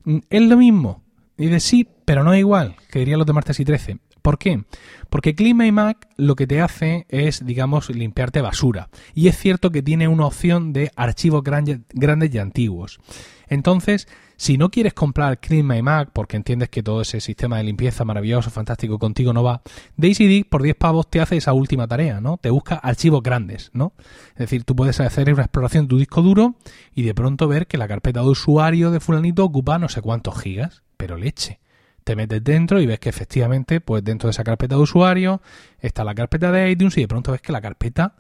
Mm, 0.06 0.18
es 0.30 0.42
lo 0.42 0.58
mismo. 0.58 1.04
Y 1.38 1.60
sí, 1.60 1.88
pero 2.06 2.24
no 2.24 2.34
es 2.34 2.40
igual, 2.40 2.76
que 2.90 3.00
dirían 3.00 3.20
los 3.20 3.28
de 3.28 3.34
martes 3.34 3.60
y 3.60 3.66
13. 3.66 3.98
¿Por 4.26 4.40
qué? 4.40 4.64
Porque 5.12 5.36
Clima 5.36 5.68
y 5.68 5.72
Mac 5.72 6.08
lo 6.18 6.36
que 6.36 6.48
te 6.48 6.60
hace 6.60 7.06
es, 7.10 7.46
digamos, 7.46 7.92
limpiarte 7.92 8.42
basura. 8.42 8.90
Y 9.14 9.28
es 9.28 9.38
cierto 9.38 9.70
que 9.70 9.84
tiene 9.84 10.08
una 10.08 10.26
opción 10.26 10.74
de 10.74 10.92
archivos 10.96 11.44
grandes 11.44 12.34
y 12.34 12.38
antiguos. 12.40 13.00
Entonces, 13.48 14.08
si 14.36 14.58
no 14.58 14.72
quieres 14.72 14.96
comprar 14.96 15.40
Clima 15.40 15.78
y 15.78 15.84
Mac 15.84 16.10
porque 16.12 16.38
entiendes 16.38 16.70
que 16.70 16.82
todo 16.82 17.02
ese 17.02 17.22
sistema 17.22 17.58
de 17.58 17.66
limpieza 17.66 18.04
maravilloso, 18.04 18.50
fantástico 18.50 18.98
contigo 18.98 19.32
no 19.32 19.44
va, 19.44 19.62
Daisy 19.96 20.44
por 20.44 20.64
10 20.64 20.76
pavos 20.76 21.08
te 21.08 21.22
hace 21.22 21.38
esa 21.38 21.54
última 21.54 21.88
tarea, 21.88 22.20
¿no? 22.20 22.38
Te 22.38 22.50
busca 22.50 22.78
archivos 22.78 23.22
grandes, 23.22 23.70
¿no? 23.74 23.94
Es 24.30 24.40
decir, 24.40 24.64
tú 24.64 24.76
puedes 24.76 25.00
hacer 25.02 25.32
una 25.32 25.44
exploración 25.44 25.86
de 25.86 25.90
tu 25.90 25.98
disco 26.00 26.24
duro 26.24 26.56
y 26.96 27.04
de 27.04 27.14
pronto 27.14 27.48
ver 27.48 27.68
que 27.68 27.78
la 27.78 27.88
carpeta 27.88 28.22
de 28.22 28.30
usuario 28.30 28.90
de 28.90 29.00
fulanito 29.00 29.46
ocupa 29.46 29.78
no 29.78 29.88
sé 29.88 30.02
cuántos 30.02 30.42
gigas, 30.42 30.82
pero 30.98 31.16
leche 31.16 31.60
te 32.06 32.16
metes 32.16 32.42
dentro 32.44 32.80
y 32.80 32.86
ves 32.86 33.00
que 33.00 33.10
efectivamente, 33.10 33.82
pues 33.82 34.04
dentro 34.04 34.28
de 34.28 34.32
esa 34.32 34.46
carpeta 34.46 34.76
de 34.76 34.82
usuario 34.82 35.42
está 35.80 36.06
la 36.06 36.16
carpeta 36.16 36.52
de 36.52 36.72
iTunes 36.72 36.98
y 36.98 37.02
de 37.02 37.08
pronto 37.10 37.34
ves 37.34 37.42
que 37.42 37.52
la 37.52 37.62
carpeta 37.62 38.16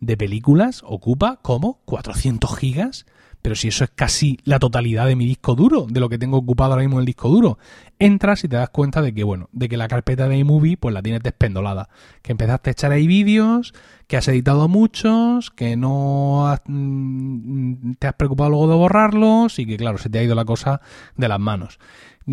de 0.00 0.16
películas 0.18 0.82
ocupa 0.84 1.38
como 1.42 1.80
400 1.84 2.58
gigas 2.58 3.06
pero 3.42 3.54
si 3.54 3.68
eso 3.68 3.84
es 3.84 3.90
casi 3.90 4.38
la 4.44 4.58
totalidad 4.58 5.06
de 5.06 5.16
mi 5.16 5.26
disco 5.26 5.54
duro, 5.54 5.86
de 5.88 6.00
lo 6.00 6.08
que 6.08 6.18
tengo 6.18 6.36
ocupado 6.36 6.72
ahora 6.72 6.82
mismo 6.82 6.96
en 6.96 7.00
el 7.00 7.06
disco 7.06 7.28
duro, 7.28 7.58
entras 7.98 8.44
y 8.44 8.48
te 8.48 8.56
das 8.56 8.70
cuenta 8.70 9.00
de 9.02 9.14
que, 9.14 9.24
bueno, 9.24 9.48
de 9.52 9.68
que 9.68 9.76
la 9.76 9.88
carpeta 9.88 10.28
de 10.28 10.36
iMovie 10.36 10.76
pues 10.76 10.92
la 10.92 11.02
tienes 11.02 11.22
despendolada, 11.22 11.88
que 12.22 12.32
empezaste 12.32 12.70
a 12.70 12.72
echar 12.72 12.92
ahí 12.92 13.06
vídeos, 13.06 13.72
que 14.10 14.16
has 14.16 14.26
editado 14.26 14.66
muchos, 14.66 15.52
que 15.52 15.76
no 15.76 16.52
mm, 16.66 17.92
te 18.00 18.08
has 18.08 18.14
preocupado 18.14 18.50
luego 18.50 18.66
de 18.66 18.74
borrarlos 18.74 19.60
y 19.60 19.66
que, 19.66 19.76
claro, 19.76 19.98
se 19.98 20.10
te 20.10 20.18
ha 20.18 20.24
ido 20.24 20.34
la 20.34 20.44
cosa 20.44 20.80
de 21.14 21.28
las 21.28 21.38
manos. 21.38 21.78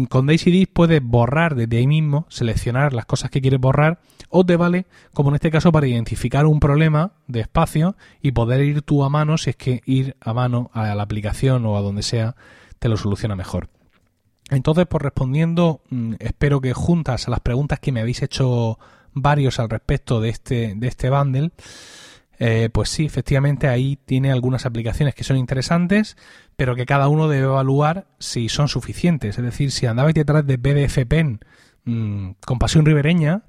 Con 0.10 0.26
Daisy 0.26 0.66
puedes 0.66 1.04
borrar 1.04 1.54
desde 1.54 1.78
ahí 1.78 1.86
mismo, 1.86 2.26
seleccionar 2.30 2.94
las 2.94 3.06
cosas 3.06 3.30
que 3.30 3.42
quieres 3.42 3.60
borrar, 3.60 4.00
o 4.30 4.44
te 4.44 4.56
vale, 4.56 4.88
como 5.14 5.30
en 5.30 5.36
este 5.36 5.52
caso, 5.52 5.72
para 5.72 5.86
identificar 5.86 6.48
un 6.48 6.60
problema 6.60 7.12
de 7.28 7.42
espacio 7.42 7.96
y 8.24 8.32
poder 8.32 8.62
ir 8.62 8.82
tú 8.82 9.04
a 9.04 9.10
mano, 9.12 9.38
si 9.38 9.52
es 9.52 9.56
que 9.56 9.84
ir 9.86 10.18
a 10.20 10.34
mano 10.34 10.72
a 10.74 10.96
la 10.96 11.04
aplicación 11.04 11.64
o 11.68 11.78
a 11.78 11.82
donde 11.82 12.02
sea, 12.02 12.36
te 12.80 12.90
lo 12.90 12.98
soluciona 12.98 13.36
mejor. 13.36 13.70
Entonces, 14.50 14.88
por 14.88 15.04
respondiendo, 15.04 15.82
mm, 15.92 16.16
espero 16.22 16.60
que 16.60 16.74
juntas 16.74 17.28
a 17.28 17.32
las 17.32 17.42
preguntas 17.42 17.80
que 17.80 17.92
me 17.92 18.00
habéis 18.00 18.24
hecho 18.24 18.80
varios 19.22 19.60
al 19.60 19.70
respecto 19.70 20.22
de 20.22 20.30
este, 20.30 20.74
de 20.76 20.88
este 20.88 21.10
bundle, 21.10 21.52
eh, 22.40 22.70
pues 22.72 22.90
sí, 22.90 23.06
efectivamente 23.06 23.68
ahí 23.68 23.98
tiene 24.06 24.32
algunas 24.32 24.66
aplicaciones 24.66 25.16
que 25.16 25.24
son 25.24 25.38
interesantes, 25.38 26.18
pero 26.56 26.76
que 26.76 26.86
cada 26.86 27.08
uno 27.08 27.28
debe 27.28 27.46
evaluar 27.46 28.08
si 28.20 28.50
son 28.50 28.68
suficientes. 28.68 29.38
Es 29.38 29.44
decir, 29.44 29.72
si 29.72 29.86
andabais 29.86 30.16
detrás 30.16 30.46
de 30.46 30.58
PDF 30.58 31.06
Pen 31.08 31.40
mmm, 31.86 32.32
con 32.46 32.60
pasión 32.60 32.86
ribereña 32.86 33.44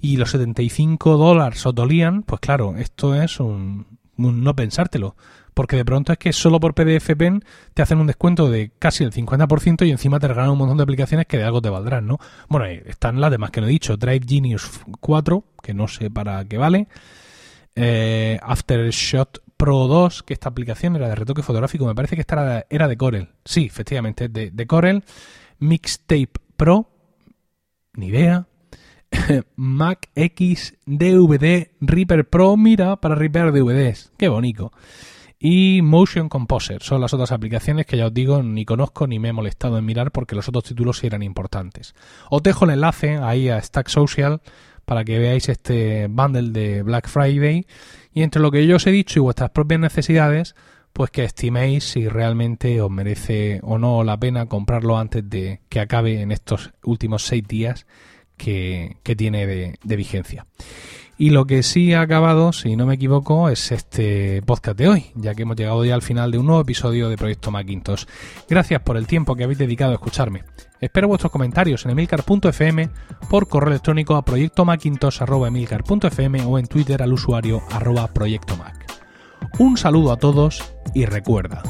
y 0.00 0.18
los 0.18 0.30
75 0.30 1.16
dólares 1.16 1.64
os 1.64 1.74
dolían, 1.74 2.22
pues 2.22 2.40
claro, 2.40 2.76
esto 2.76 3.14
es 3.14 3.40
un, 3.40 3.86
no 4.16 4.56
pensártelo. 4.56 5.16
Porque 5.54 5.76
de 5.76 5.84
pronto 5.84 6.12
es 6.12 6.18
que 6.18 6.32
solo 6.32 6.60
por 6.60 6.74
PDF 6.74 7.14
Pen 7.16 7.44
te 7.72 7.82
hacen 7.82 7.98
un 7.98 8.06
descuento 8.06 8.50
de 8.50 8.72
casi 8.78 9.04
el 9.04 9.12
50% 9.12 9.86
y 9.86 9.90
encima 9.90 10.18
te 10.18 10.28
regalan 10.28 10.50
un 10.50 10.58
montón 10.58 10.76
de 10.76 10.82
aplicaciones 10.82 11.26
que 11.26 11.38
de 11.38 11.44
algo 11.44 11.62
te 11.62 11.70
valdrán, 11.70 12.06
¿no? 12.06 12.18
Bueno, 12.48 12.66
están 12.66 13.20
las 13.20 13.30
demás 13.30 13.50
que 13.50 13.60
no 13.60 13.68
he 13.68 13.70
dicho. 13.70 13.96
Drive 13.96 14.26
Genius 14.28 14.68
4, 15.00 15.44
que 15.62 15.72
no 15.72 15.88
sé 15.88 16.10
para 16.10 16.44
qué 16.44 16.58
vale 16.58 16.88
eh, 17.76 18.38
Aftershot 18.42 19.42
Pro 19.56 19.86
2, 19.86 20.22
que 20.22 20.34
esta 20.34 20.48
aplicación 20.48 20.96
era 20.96 21.08
de 21.08 21.14
retoque 21.14 21.42
fotográfico, 21.42 21.86
me 21.86 21.94
parece 21.94 22.16
que 22.16 22.20
esta 22.20 22.66
era 22.68 22.88
de, 22.88 22.96
Corel. 22.96 23.28
Sí, 23.44 23.66
efectivamente, 23.66 24.28
de, 24.28 24.50
de 24.50 24.66
Corel. 24.66 25.04
Mixtape 25.58 26.30
Pro, 26.56 26.88
ni 27.94 28.08
idea. 28.08 28.46
Mac 29.56 30.10
X 30.14 30.74
DVD 30.86 31.70
Reaper 31.80 32.28
Pro, 32.28 32.56
mira, 32.56 32.96
para 32.96 33.14
ripear 33.14 33.52
DVDs. 33.52 34.12
Qué 34.16 34.28
bonito. 34.28 34.72
Y 35.38 35.82
Motion 35.82 36.28
Composer 36.28 36.82
son 36.82 37.00
las 37.00 37.12
otras 37.12 37.32
aplicaciones 37.32 37.86
que 37.86 37.96
ya 37.96 38.06
os 38.06 38.14
digo 38.14 38.42
ni 38.42 38.64
conozco 38.64 39.06
ni 39.06 39.18
me 39.18 39.28
he 39.28 39.32
molestado 39.32 39.78
en 39.78 39.84
mirar 39.84 40.10
porque 40.10 40.34
los 40.34 40.48
otros 40.48 40.64
títulos 40.64 41.02
eran 41.04 41.22
importantes. 41.22 41.94
Os 42.30 42.42
dejo 42.42 42.64
el 42.64 42.72
enlace 42.72 43.16
ahí 43.16 43.48
a 43.48 43.60
Stack 43.60 43.88
Social 43.88 44.40
para 44.84 45.04
que 45.04 45.18
veáis 45.18 45.48
este 45.48 46.06
bundle 46.08 46.50
de 46.50 46.82
Black 46.82 47.08
Friday 47.08 47.66
y 48.12 48.22
entre 48.22 48.40
lo 48.40 48.50
que 48.50 48.66
yo 48.66 48.76
os 48.76 48.86
he 48.86 48.90
dicho 48.90 49.18
y 49.18 49.22
vuestras 49.22 49.50
propias 49.50 49.80
necesidades, 49.80 50.54
pues 50.92 51.10
que 51.10 51.24
estiméis 51.24 51.84
si 51.84 52.08
realmente 52.08 52.80
os 52.80 52.90
merece 52.90 53.60
o 53.64 53.78
no 53.78 54.04
la 54.04 54.18
pena 54.18 54.46
comprarlo 54.46 54.96
antes 54.96 55.28
de 55.28 55.60
que 55.68 55.80
acabe 55.80 56.20
en 56.20 56.30
estos 56.30 56.72
últimos 56.84 57.24
seis 57.24 57.42
días 57.46 57.86
que, 58.36 58.96
tiene 59.16 59.46
de, 59.46 59.78
de 59.82 59.96
vigencia. 59.96 60.46
Y 61.16 61.30
lo 61.30 61.46
que 61.46 61.62
sí 61.62 61.94
ha 61.94 62.00
acabado, 62.00 62.52
si 62.52 62.74
no 62.74 62.86
me 62.86 62.94
equivoco, 62.94 63.48
es 63.48 63.70
este 63.70 64.42
podcast 64.42 64.76
de 64.76 64.88
hoy, 64.88 65.06
ya 65.14 65.32
que 65.34 65.42
hemos 65.42 65.54
llegado 65.56 65.84
ya 65.84 65.94
al 65.94 66.02
final 66.02 66.32
de 66.32 66.38
un 66.38 66.46
nuevo 66.46 66.62
episodio 66.62 67.08
de 67.08 67.16
Proyecto 67.16 67.52
Macintosh. 67.52 68.06
Gracias 68.48 68.82
por 68.82 68.96
el 68.96 69.06
tiempo 69.06 69.36
que 69.36 69.44
habéis 69.44 69.58
dedicado 69.58 69.92
a 69.92 69.94
escucharme. 69.94 70.42
Espero 70.80 71.06
vuestros 71.06 71.30
comentarios 71.30 71.84
en 71.84 71.92
emilcar.fm, 71.92 72.90
por 73.30 73.46
correo 73.48 73.70
electrónico 73.70 74.16
a 74.16 74.24
proyectomacintosh.emilcar.fm 74.24 76.44
o 76.44 76.58
en 76.58 76.66
Twitter 76.66 77.00
al 77.00 77.12
usuario 77.12 77.62
arroba 77.70 78.08
proyectomac. 78.08 78.84
Un 79.58 79.76
saludo 79.76 80.12
a 80.12 80.16
todos 80.16 80.62
y 80.94 81.06
recuerda. 81.06 81.62